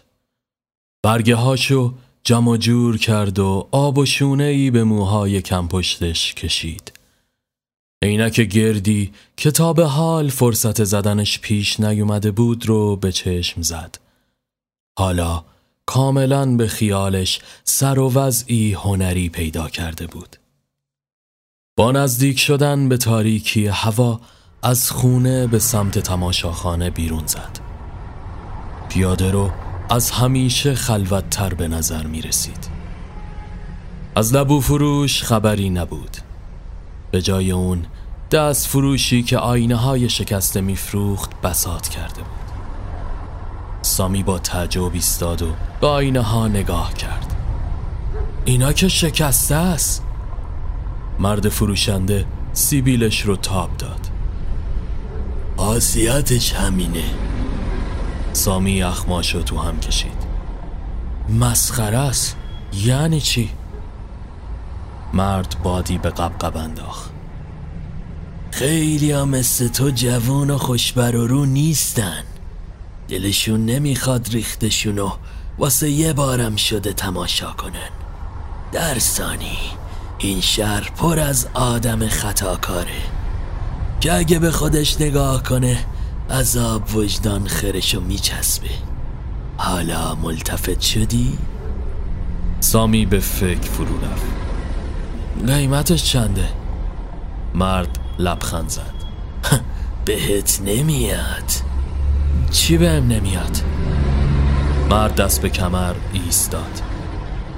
برگه 1.03 1.35
هاشو 1.35 1.93
جمع 2.23 2.57
جور 2.57 2.97
کرد 2.97 3.39
و 3.39 3.67
آب 3.71 3.97
و 3.97 4.05
شونه 4.05 4.43
ای 4.43 4.71
به 4.71 4.83
موهای 4.83 5.41
کمپشتش 5.41 6.33
کشید. 6.33 6.91
عینک 8.03 8.41
گردی 8.41 9.13
کتاب 9.37 9.81
حال 9.81 10.29
فرصت 10.29 10.83
زدنش 10.83 11.39
پیش 11.39 11.79
نیومده 11.79 12.31
بود 12.31 12.65
رو 12.65 12.95
به 12.95 13.11
چشم 13.11 13.61
زد. 13.61 13.97
حالا 14.99 15.45
کاملا 15.85 16.55
به 16.55 16.67
خیالش 16.67 17.39
سر 17.63 17.99
و 17.99 18.11
وضعی 18.13 18.73
هنری 18.73 19.29
پیدا 19.29 19.69
کرده 19.69 20.07
بود. 20.07 20.44
با 21.77 21.91
نزدیک 21.91 22.39
شدن 22.39 22.89
به 22.89 22.97
تاریکی 22.97 23.67
هوا 23.67 24.19
از 24.63 24.91
خونه 24.91 25.47
به 25.47 25.59
سمت 25.59 25.99
تماشاخانه 25.99 26.89
بیرون 26.89 27.23
زد. 27.27 27.59
پیاده 28.89 29.31
رو 29.31 29.51
از 29.89 30.11
همیشه 30.11 30.75
خلوتتر 30.75 31.53
به 31.53 31.67
نظر 31.67 32.07
می 32.07 32.21
رسید 32.21 32.69
از 34.15 34.33
لبو 34.33 34.59
فروش 34.59 35.23
خبری 35.23 35.69
نبود. 35.69 36.17
به 37.11 37.21
جای 37.21 37.51
اون 37.51 37.85
دست 38.31 38.67
فروشی 38.67 39.23
که 39.23 39.37
آینه 39.37 39.75
های 39.75 40.09
شکسته 40.09 40.61
میفروخت 40.61 41.41
بسات 41.41 41.87
کرده 41.87 42.21
بود. 42.21 42.51
سامی 43.81 44.23
با 44.23 44.39
تعجب 44.39 44.93
ایستاد 44.93 45.41
و 45.41 45.53
به 45.81 45.87
آینه 45.87 46.21
ها 46.21 46.47
نگاه 46.47 46.93
کرد. 46.93 47.35
اینا 48.45 48.73
که 48.73 48.87
شکسته 48.87 49.55
است؟ 49.55 50.04
مرد 51.19 51.49
فروشنده 51.49 52.25
سیبیلش 52.53 53.21
رو 53.21 53.35
تاب 53.35 53.77
داد. 53.77 53.99
آسیاتش 55.57 56.53
همینه. 56.53 57.03
سامی 58.33 58.71
یخماشو 58.71 59.41
تو 59.41 59.57
هم 59.57 59.79
کشید. 59.79 60.25
مسخره 61.29 61.97
است. 61.97 62.35
یعنی 62.73 63.21
چی؟ 63.21 63.49
مرد 65.13 65.55
بادی 65.63 65.97
به 65.97 66.09
قبقب 66.09 66.57
انداخت. 66.57 67.11
خیلی 68.51 69.11
ها 69.11 69.25
مثل 69.25 69.67
تو 69.67 69.89
جوون 69.89 70.49
و 70.49 70.57
خوشبر 70.57 71.15
و 71.15 71.27
رو 71.27 71.45
نیستن. 71.45 72.23
دلشون 73.07 73.65
نمی‌خواد 73.65 74.29
ریختشونو. 74.29 75.11
واسه 75.57 75.89
یه 75.89 76.13
بارم 76.13 76.55
شده 76.55 76.93
تماشا 76.93 77.51
کنن. 77.51 77.89
در 78.71 78.99
ثانی. 78.99 79.57
این 80.25 80.41
شهر 80.41 80.91
پر 80.97 81.19
از 81.19 81.47
آدم 81.53 82.07
خطاکاره. 82.07 83.01
که 83.99 84.13
اگه 84.13 84.39
به 84.39 84.51
خودش 84.51 85.01
نگاه 85.01 85.43
کنه 85.43 85.77
عذاب 86.29 86.95
وجدان 86.95 87.47
خرشو 87.47 88.01
میچسبه. 88.01 88.69
حالا 89.57 90.15
ملتفت 90.15 90.81
شدی؟ 90.81 91.37
سامی 92.59 93.05
به 93.05 93.19
فکر 93.19 93.61
فرو 93.61 93.97
رفت. 93.97 94.25
قیمتش 95.47 96.03
چنده؟ 96.03 96.49
مرد 97.55 97.99
لبخند 98.19 98.69
زد. 98.69 98.95
بهت 100.05 100.61
نمیاد. 100.65 101.51
چی 102.51 102.77
بهم 102.77 103.07
نمیاد؟ 103.07 103.57
مرد 104.89 105.15
دست 105.15 105.41
به 105.41 105.49
کمر 105.49 105.93
ایستاد. 106.13 106.81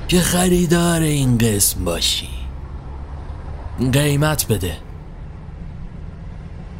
که 0.08 0.22
خریدار 0.22 1.02
این 1.02 1.38
قسم 1.38 1.86
باشی. 1.86 2.37
قیمت 3.94 4.48
بده. 4.48 4.78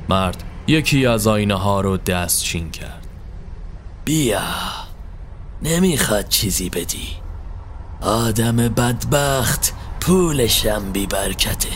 مرد 0.10 0.44
یکی 0.68 1.06
از 1.06 1.28
آینه 1.28 1.56
ها 1.56 1.82
رو 1.82 1.98
دست 1.98 2.44
چین 2.44 2.72
کرد. 2.72 3.08
بیا 4.06 4.42
نمی‌خواد 5.62 6.28
چیزی 6.28 6.70
بدی. 6.70 7.08
آدم 8.02 8.56
بدبخت 8.56 9.74
پولشم 10.02 10.92
بی 10.92 11.08
برکته 11.08 11.70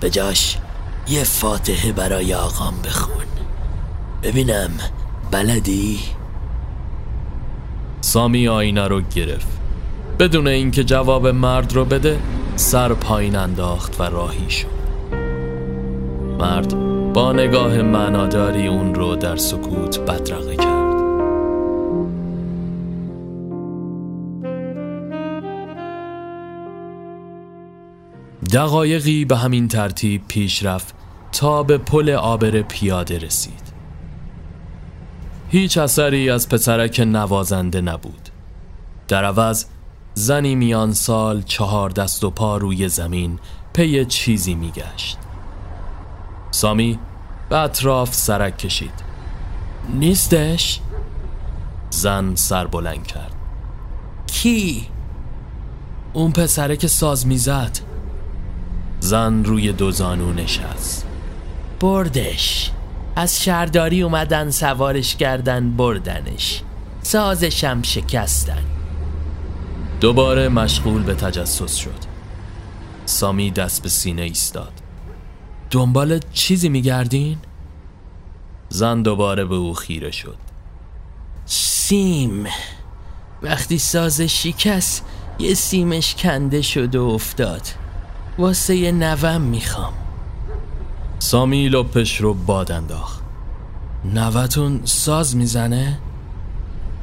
به 0.00 0.10
جاش 0.10 0.58
یه 1.08 1.24
فاتحه 1.24 1.92
برای 1.92 2.34
آقام 2.34 2.74
بخون. 2.84 3.26
ببینم 4.22 4.70
بلدی؟ 5.30 5.98
سامی 8.00 8.48
آینه 8.48 8.88
رو 8.88 9.00
گرفت. 9.00 9.58
بدون 10.18 10.48
اینکه 10.48 10.84
جواب 10.84 11.26
مرد 11.26 11.72
رو 11.72 11.84
بده 11.84 12.18
سر 12.56 12.94
پایین 12.94 13.36
انداخت 13.36 14.00
و 14.00 14.02
راهی 14.02 14.50
شد. 14.50 14.66
مرد 16.38 16.74
با 17.12 17.32
نگاه 17.32 17.82
معناداری 17.82 18.66
اون 18.66 18.94
رو 18.94 19.16
در 19.16 19.36
سکوت 19.36 20.00
بدرقه 20.00 20.56
کرد. 20.56 20.96
دقایقی 28.52 29.24
به 29.24 29.36
همین 29.36 29.68
ترتیب 29.68 30.22
پیش 30.28 30.62
رفت 30.62 30.94
تا 31.32 31.62
به 31.62 31.78
پل 31.78 32.10
آبر 32.10 32.62
پیاده 32.62 33.18
رسید. 33.18 33.72
هیچ 35.48 35.78
اثری 35.78 36.30
از 36.30 36.48
پسرک 36.48 37.00
نوازنده 37.00 37.80
نبود. 37.80 38.28
در 39.08 39.24
عوض 39.24 39.64
زنی 40.18 40.54
میان 40.54 40.92
سال 40.92 41.42
چهار 41.42 41.90
دست 41.90 42.24
و 42.24 42.30
پا 42.30 42.56
روی 42.56 42.88
زمین 42.88 43.38
پی 43.72 44.04
چیزی 44.04 44.54
میگشت. 44.54 45.18
سامی 46.50 46.98
به 47.48 47.58
اطراف 47.58 48.14
سرک 48.14 48.58
کشید. 48.58 48.92
نیستش؟ 49.94 50.80
زن 51.90 52.34
سر 52.34 52.66
بلند 52.66 53.06
کرد. 53.06 53.32
کی؟ 54.26 54.86
اون 56.12 56.32
پسره 56.32 56.76
که 56.76 56.88
ساز 56.88 57.26
می‌زد. 57.26 57.78
زن 59.00 59.44
روی 59.44 59.72
دو 59.72 59.90
زانو 59.90 60.32
نشست. 60.32 61.06
بردش. 61.80 62.70
از 63.16 63.42
شهرداری 63.42 64.02
اومدن 64.02 64.50
سوارش 64.50 65.16
کردن 65.16 65.76
بردنش. 65.76 66.62
سازشم 67.02 67.82
شکستن. 67.82 68.75
دوباره 70.00 70.48
مشغول 70.48 71.02
به 71.02 71.14
تجسس 71.14 71.74
شد. 71.74 71.90
سامی 73.06 73.50
دست 73.50 73.82
به 73.82 73.88
سینه 73.88 74.22
ایستاد. 74.22 74.72
دنبال 75.70 76.20
چیزی 76.32 76.68
میگردین؟ 76.68 77.38
زن 78.68 79.02
دوباره 79.02 79.44
به 79.44 79.54
او 79.54 79.74
خیره 79.74 80.10
شد. 80.10 80.36
سیم. 81.46 82.46
وقتی 83.42 83.78
ساز 83.78 84.20
شکست 84.20 85.04
یه 85.38 85.54
سیمش 85.54 86.14
کنده 86.14 86.62
شد 86.62 86.94
و 86.94 87.04
افتاد. 87.04 87.62
واسه 88.38 88.76
یه 88.76 88.92
نوم 88.92 89.40
می‌خوام. 89.40 89.92
سامی 91.18 91.68
لپش 91.68 92.20
رو 92.20 92.34
باد 92.34 92.72
انداخت. 92.72 93.22
نوتون 94.04 94.80
ساز 94.84 95.36
می‌زنه؟ 95.36 95.98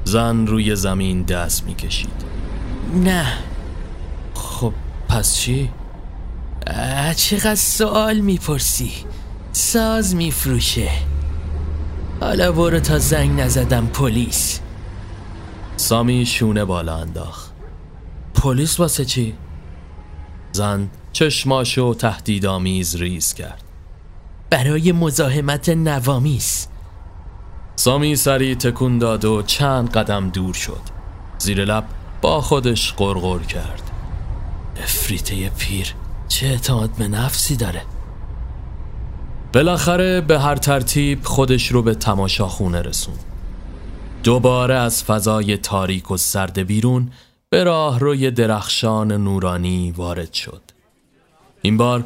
زن 0.03 0.47
روی 0.47 0.75
زمین 0.75 1.23
دست 1.23 1.63
می‌کشید. 1.65 2.32
نه. 2.93 3.25
خب 4.33 4.73
پس 5.09 5.35
چی؟ 5.37 5.71
چقدر 7.15 7.55
سوال 7.55 8.19
می‌پرسی؟ 8.19 8.91
ساز 9.51 10.15
میفروشه. 10.15 10.89
حالا 12.21 12.51
برو 12.51 12.79
تا 12.79 12.99
زنگ 12.99 13.41
نزدم 13.41 13.87
پلیس. 13.87 14.59
سامی 15.77 16.25
شونه 16.25 16.65
بالا 16.65 16.97
انداخت. 16.97 17.51
پلیس 18.35 18.79
واسه 18.79 19.05
چی؟ 19.05 19.35
زن 20.51 20.89
چشماشو 21.11 21.93
تهدیدآمیز 21.93 22.95
ریز 22.95 23.33
کرد. 23.33 23.63
برای 24.49 24.91
مزاحمت 24.91 25.69
نوامیس 25.69 26.67
سامی 27.75 28.15
سری 28.15 28.55
تکون 28.55 28.97
داد 28.97 29.25
و 29.25 29.41
چند 29.41 29.89
قدم 29.89 30.29
دور 30.29 30.53
شد. 30.53 30.81
زیر 31.37 31.65
لب 31.65 31.83
با 32.23 32.41
خودش 32.41 32.93
قرقر 32.93 33.39
کرد. 33.39 33.91
افریته 34.83 35.49
پیر 35.49 35.93
چه 36.27 36.47
اعتماد 36.47 36.89
به 36.89 37.07
نفسی 37.07 37.55
داره؟ 37.55 37.81
بالاخره 39.53 40.21
به 40.21 40.39
هر 40.39 40.55
ترتیب 40.55 41.23
خودش 41.23 41.67
رو 41.67 41.81
به 41.81 41.95
تماشاخونه 41.95 42.81
رسون. 42.81 43.15
دوباره 44.23 44.75
از 44.75 45.03
فضای 45.03 45.57
تاریک 45.57 46.11
و 46.11 46.17
سرد 46.17 46.59
بیرون 46.59 47.11
به 47.49 47.63
راه 47.63 47.99
روی 47.99 48.31
درخشان 48.31 49.11
نورانی 49.11 49.91
وارد 49.91 50.33
شد. 50.33 50.61
این 51.61 51.77
بار 51.77 52.03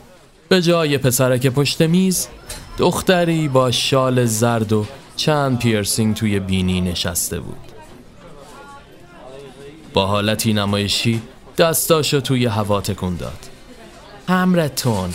به 0.49 0.61
جای 0.61 0.97
پسرک 0.97 1.47
پشت 1.47 1.81
میز 1.81 2.27
دختری 2.77 3.47
با 3.47 3.71
شال 3.71 4.25
زرد 4.25 4.73
و 4.73 4.85
چند 5.15 5.59
پیرسینگ 5.59 6.15
توی 6.15 6.39
بینی 6.39 6.81
نشسته 6.81 7.39
بود. 7.39 7.66
با 9.97 10.05
حالتی 10.05 10.53
نمایشی 10.53 11.21
دستاشو 11.57 12.19
توی 12.19 12.45
هوا 12.45 12.81
تکون 12.81 13.15
داد. 13.15 13.49
همرتون 14.29 15.13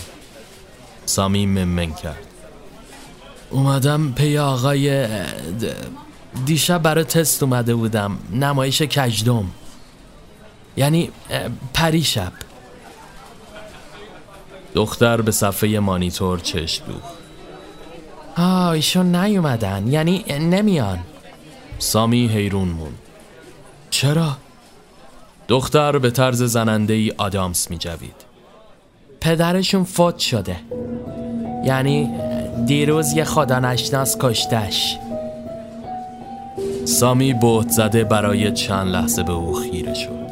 سامی 1.04 1.46
ممن 1.46 1.94
کرد. 1.94 2.26
اومدم 3.50 4.12
پی 4.12 4.38
آقای 4.38 5.08
دیشب 6.44 6.82
برای 6.82 7.04
تست 7.04 7.42
اومده 7.42 7.74
بودم 7.74 8.18
نمایش 8.32 8.82
کجدم. 8.82 9.50
یعنی 10.76 11.10
پریشب 11.74 12.32
دختر 14.74 15.20
به 15.20 15.30
صفحه 15.30 15.78
مانیتور 15.78 16.38
چشم 16.38 16.84
دوخت. 16.86 17.14
آه 18.36 18.68
ایشون 18.68 19.16
نیومدن 19.16 19.86
یعنی 19.86 20.24
نمیان. 20.28 20.98
سامی 21.78 22.28
حیرون 22.28 22.68
موند. 22.68 22.98
چرا؟ 23.90 24.36
دختر 25.52 25.98
به 25.98 26.10
طرز 26.10 26.42
زننده 26.42 26.94
ای 26.94 27.12
آدامس 27.18 27.70
می 27.70 27.78
جوید. 27.78 28.14
پدرشون 29.20 29.84
فوت 29.84 30.18
شده. 30.18 30.56
یعنی 31.64 32.10
دیروز 32.66 33.12
یه 33.12 33.24
خدا 33.24 33.58
نشناس 33.58 34.16
کشتش 34.20 34.96
سامی 36.84 37.32
بهت 37.32 37.68
زده 37.68 38.04
برای 38.04 38.52
چند 38.52 38.88
لحظه 38.88 39.22
به 39.22 39.32
او 39.32 39.54
خیره 39.54 39.94
شد. 39.94 40.26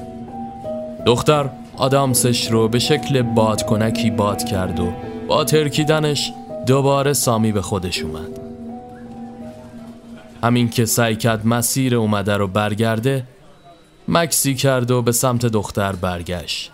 دختر 1.07 1.51
آدامسش 1.77 2.51
رو 2.51 2.69
به 2.69 2.79
شکل 2.79 3.23
بادکنکی 3.23 4.11
باد 4.11 4.45
کرد 4.45 4.81
و 4.81 4.93
با 5.29 5.45
ترکیدنش 5.45 6.33
دوباره 6.67 7.13
سامی 7.13 7.53
به 7.53 7.63
خودش 7.63 8.03
اومد. 8.03 8.41
همین 10.43 10.71
که 10.71 10.85
سعی 10.85 11.17
کرد 11.17 11.47
مسیر 11.47 11.97
اومده 11.97 12.37
رو 12.37 12.47
برگرده 12.47 13.25
مکسی 14.13 14.55
کرد 14.55 14.91
و 14.91 15.03
به 15.03 15.13
سمت 15.13 15.47
دختر 15.47 15.93
برگشت. 15.93 16.71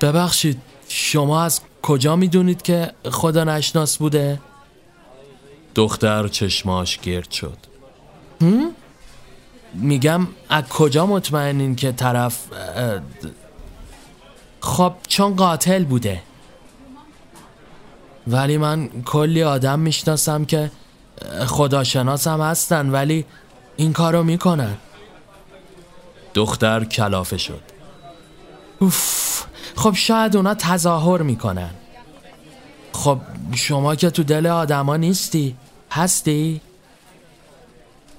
ببخشید 0.00 0.60
شما 0.88 1.42
از 1.42 1.60
کجا 1.82 2.16
می‌دونید 2.16 2.62
که 2.62 2.92
خدا 3.10 3.44
نشناس 3.44 3.98
بوده؟ 3.98 4.40
دختر 5.74 6.28
چشماش 6.28 6.98
گرد 6.98 7.30
شد. 7.30 7.56
میگم 9.74 10.28
از 10.48 10.64
کجا 10.64 11.06
مطمئنین 11.06 11.76
که 11.76 11.92
طرف 11.92 12.38
خب 14.60 14.92
چون 15.08 15.36
قاتل 15.36 15.84
بوده. 15.84 16.22
ولی 18.26 18.56
من 18.56 18.88
کلی 18.88 19.42
آدم 19.42 19.78
می‌شناسم 19.78 20.44
که 20.44 20.70
اه، 21.22 21.46
خداشناسم 21.46 22.40
هستن 22.40 22.90
ولی 22.90 23.24
این 23.76 23.92
کارو 23.92 24.22
می‌کنن. 24.22 24.76
دختر 26.34 26.84
کلافه 26.84 27.36
شد 27.36 27.62
اوف 28.78 29.44
خب 29.76 29.94
شاید 29.94 30.36
اونا 30.36 30.54
تظاهر 30.54 31.22
می‌کنن 31.22 31.70
خب 32.92 33.18
شما 33.54 33.94
که 33.94 34.10
تو 34.10 34.22
دل 34.22 34.46
آدما 34.46 34.96
نیستی 34.96 35.56
هستی؟ 35.90 36.60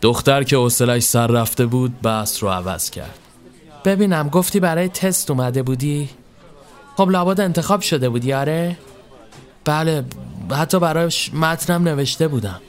دختر 0.01 0.43
که 0.43 0.55
حوصلش 0.55 1.03
سر 1.03 1.28
رفته 1.28 1.66
بود 1.66 2.01
بحث 2.01 2.43
رو 2.43 2.49
عوض 2.49 2.89
کرد 2.89 3.20
ببینم 3.86 4.30
گفتی 4.30 4.59
برای 4.59 4.88
تست 4.88 5.32
اومده 5.32 5.64
بودی؟ 5.64 6.09
خب 6.97 7.09
لابد 7.09 7.41
انتخاب 7.41 7.82
شده 7.82 8.09
بودی 8.09 8.34
آره؟ 8.34 8.78
بله 9.66 10.03
حتی 10.51 10.80
برایش 10.80 11.34
متنم 11.34 11.84
نوشته 11.84 12.28
بودم 12.28 12.61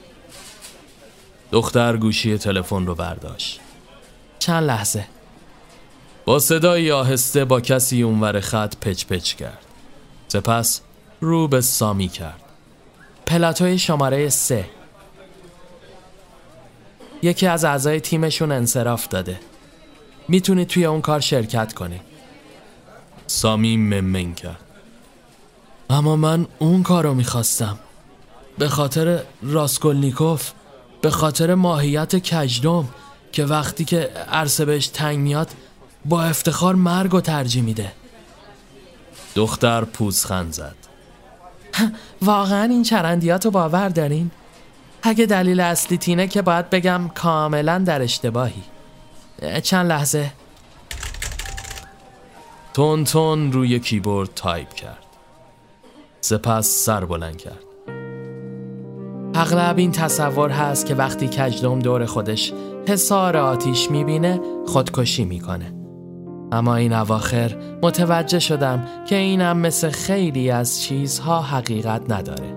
دختر 1.51 1.97
گوشی 1.97 2.37
تلفن 2.37 2.85
رو 2.85 2.95
برداشت 2.95 3.59
چند 4.39 4.63
لحظه 4.63 5.05
با 6.25 6.39
صدایی 6.39 6.91
آهسته 6.91 7.45
با 7.45 7.61
کسی 7.61 8.01
اونور 8.01 8.39
خط 8.39 8.75
پچ 8.75 9.05
پچ 9.05 9.33
کرد. 9.33 9.65
سپس 10.27 10.81
رو 11.21 11.47
به 11.47 11.61
سامی 11.61 12.07
کرد. 12.07 12.41
پلاتوی 13.25 13.77
شماره 13.77 14.29
سه. 14.29 14.65
یکی 17.21 17.47
از 17.47 17.65
اعضای 17.65 17.99
تیمشون 17.99 18.51
انصراف 18.51 19.07
داده. 19.07 19.39
می‌تونی 20.27 20.65
توی 20.65 20.85
اون 20.85 21.01
کار 21.01 21.19
شرکت 21.19 21.73
کنی. 21.73 22.01
سامی 23.27 23.77
ممن 23.77 24.33
کرد. 24.33 24.59
اما 25.89 26.15
من 26.15 26.47
اون 26.59 26.83
کارو 26.83 27.13
می‌خواستم. 27.13 27.79
به 28.57 28.67
خاطر 28.67 29.21
راسکولنیکوف 29.43 30.51
به 31.01 31.09
خاطر 31.09 31.53
ماهیت 31.53 32.15
کجدم 32.15 32.87
که 33.31 33.45
وقتی 33.45 33.85
که 33.85 33.97
عرصه 34.31 34.65
بهش 34.65 34.87
تنگ 34.87 35.19
میاد 35.19 35.49
با 36.05 36.23
افتخار 36.23 36.75
مرگ 36.75 37.13
و 37.13 37.21
ترجیح 37.21 37.63
میده. 37.63 37.91
دختر 39.35 39.83
پوزخند 39.83 40.53
زد. 40.53 40.75
واقعا 42.21 42.63
این 42.63 42.83
چرندیات 42.83 43.45
رو 43.45 43.51
باور 43.51 43.89
دارین؟ 43.89 44.31
اگه 45.03 45.25
دلیل 45.25 45.59
اصلی 45.59 45.97
تینه 45.97 46.27
که 46.27 46.41
باید 46.41 46.69
بگم 46.69 47.09
کاملا 47.15 47.77
در 47.77 48.01
اشتباهی. 48.01 48.63
چند 49.63 49.89
لحظه. 49.89 50.31
تون 52.73 53.03
تون 53.03 53.51
روی 53.51 53.79
کیبورد 53.79 54.29
تایپ 54.35 54.73
کرد. 54.73 55.05
سپس 56.21 56.67
سر 56.67 57.05
بلند 57.05 57.37
کرد. 57.37 57.59
اغلب 59.35 59.77
این 59.77 59.91
تصور 59.91 60.49
هست 60.49 60.85
که 60.85 60.95
وقتی 60.95 61.27
کژدم 61.27 61.79
دور 61.79 62.05
خودش 62.05 62.53
حصار 62.87 63.37
آتیش 63.37 63.91
می‌بینه 63.91 64.39
خودکشی 64.67 65.25
می‌کنه. 65.25 65.74
اما 66.55 66.75
این 66.75 66.93
اواخر 66.93 67.55
متوجه 67.83 68.39
شدم 68.39 68.85
که 69.05 69.15
اینم 69.15 69.57
مثل 69.57 69.89
خیلی 69.89 70.51
از 70.51 70.81
چیزها 70.81 71.41
حقیقت 71.41 72.11
نداره. 72.11 72.55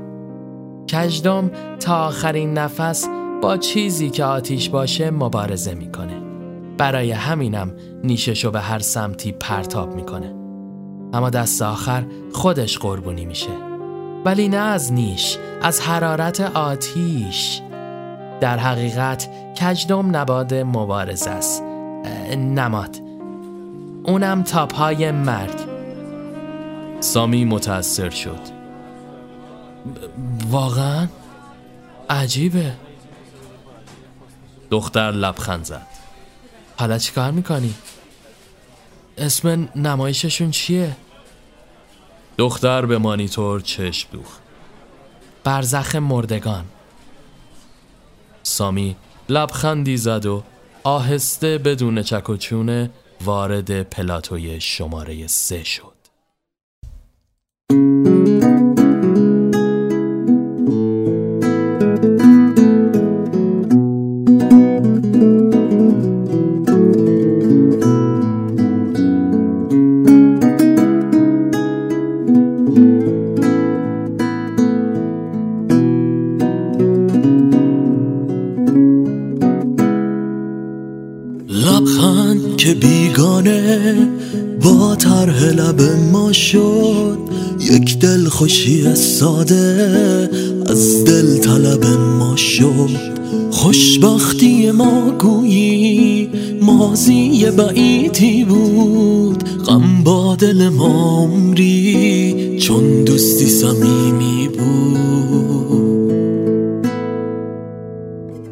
کجدم 0.93 1.51
تا 1.81 2.07
آخرین 2.07 2.59
نفس 2.59 3.09
با 3.43 3.57
چیزی 3.57 4.11
که 4.11 4.25
آتیش 4.25 4.69
باشه 4.69 5.11
مبارزه 5.11 5.75
می‌کنه. 5.75 6.23
برای 6.79 7.11
همینم 7.13 7.73
نیششو 8.05 8.51
به 8.51 8.61
هر 8.61 8.79
سمتی 8.79 9.33
پرتاب 9.33 9.95
می‌کنه. 9.95 10.35
اما 11.13 11.31
دست 11.31 11.63
آخر 11.63 12.05
خودش 12.33 12.79
قربونی 12.79 13.25
میشه. 13.25 13.51
ولی 14.25 14.49
نه 14.49 14.57
از 14.57 14.93
نیش 14.93 15.39
از 15.63 15.81
حرارت 15.81 16.41
آتیش. 16.41 17.61
در 18.41 18.59
حقیقت 18.59 19.29
کجدم 19.61 20.17
نباد 20.17 20.55
مبارزه 20.55 21.31
است. 21.31 21.63
نماد. 22.37 23.08
اونم 24.09 24.43
تاپای 24.43 25.11
مرگ. 25.11 25.59
سامی 27.01 27.45
متأثر 27.45 28.11
شد. 28.11 28.41
واقعا؟ 30.51 31.09
عجیبه. 32.11 32.73
دختر 34.71 35.11
لبخند 35.11 35.65
زد. 35.65 35.87
حالا 36.77 36.99
چی 36.99 37.13
کار 37.13 37.31
می‌کنی؟ 37.31 37.75
اسم 39.19 39.69
نمایششون 39.77 40.51
چیه؟ 40.51 40.97
دختر 42.39 42.87
به 42.87 42.99
مانیتور 42.99 43.61
چشم 43.61 44.09
دوخت. 44.13 44.41
برزخ 45.45 45.95
مردگان. 45.95 46.65
سامی 48.43 48.97
لبخندی 49.29 49.97
زد 49.97 50.27
و 50.27 50.43
آهسته 50.85 51.59
بدون 51.59 52.03
چک 52.03 52.31
و 52.31 52.37
چونه 52.37 52.91
وارد 53.25 53.83
پلاتوی 53.83 54.61
شماره 54.61 55.27
سه 55.27 55.65
شد. 55.65 55.99
مازی 96.99 97.51
بعیدی 97.51 98.45
بود. 98.45 99.45
غم 99.67 100.03
با 100.05 100.37
دل 100.37 100.69
ما 100.69 101.19
عمری 101.23 102.59
چون 102.61 103.05
دوستی 103.05 103.47
صمیمی 103.47 104.49
بود. 104.49 105.85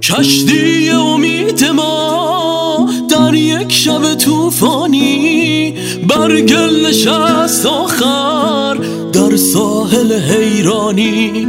کشتی 0.03 0.91
امید 0.91 1.65
ما 1.65 2.89
در 3.11 3.35
یک 3.35 3.73
شب 3.73 4.15
طوفانی 4.15 5.75
بر 6.09 6.41
گل 6.41 6.87
نشست 6.87 7.67
آخر 7.67 8.75
در 9.13 9.37
ساحل 9.37 10.13
حیرانی. 10.13 11.47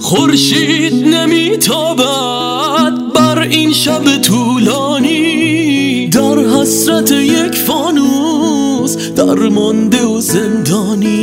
خورشید 0.00 0.94
نمیتابد. 0.94 2.15
فانوس 9.36 9.42
در 9.42 9.48
مانده 9.48 10.04
و 10.04 10.20
زندانی 10.20 11.15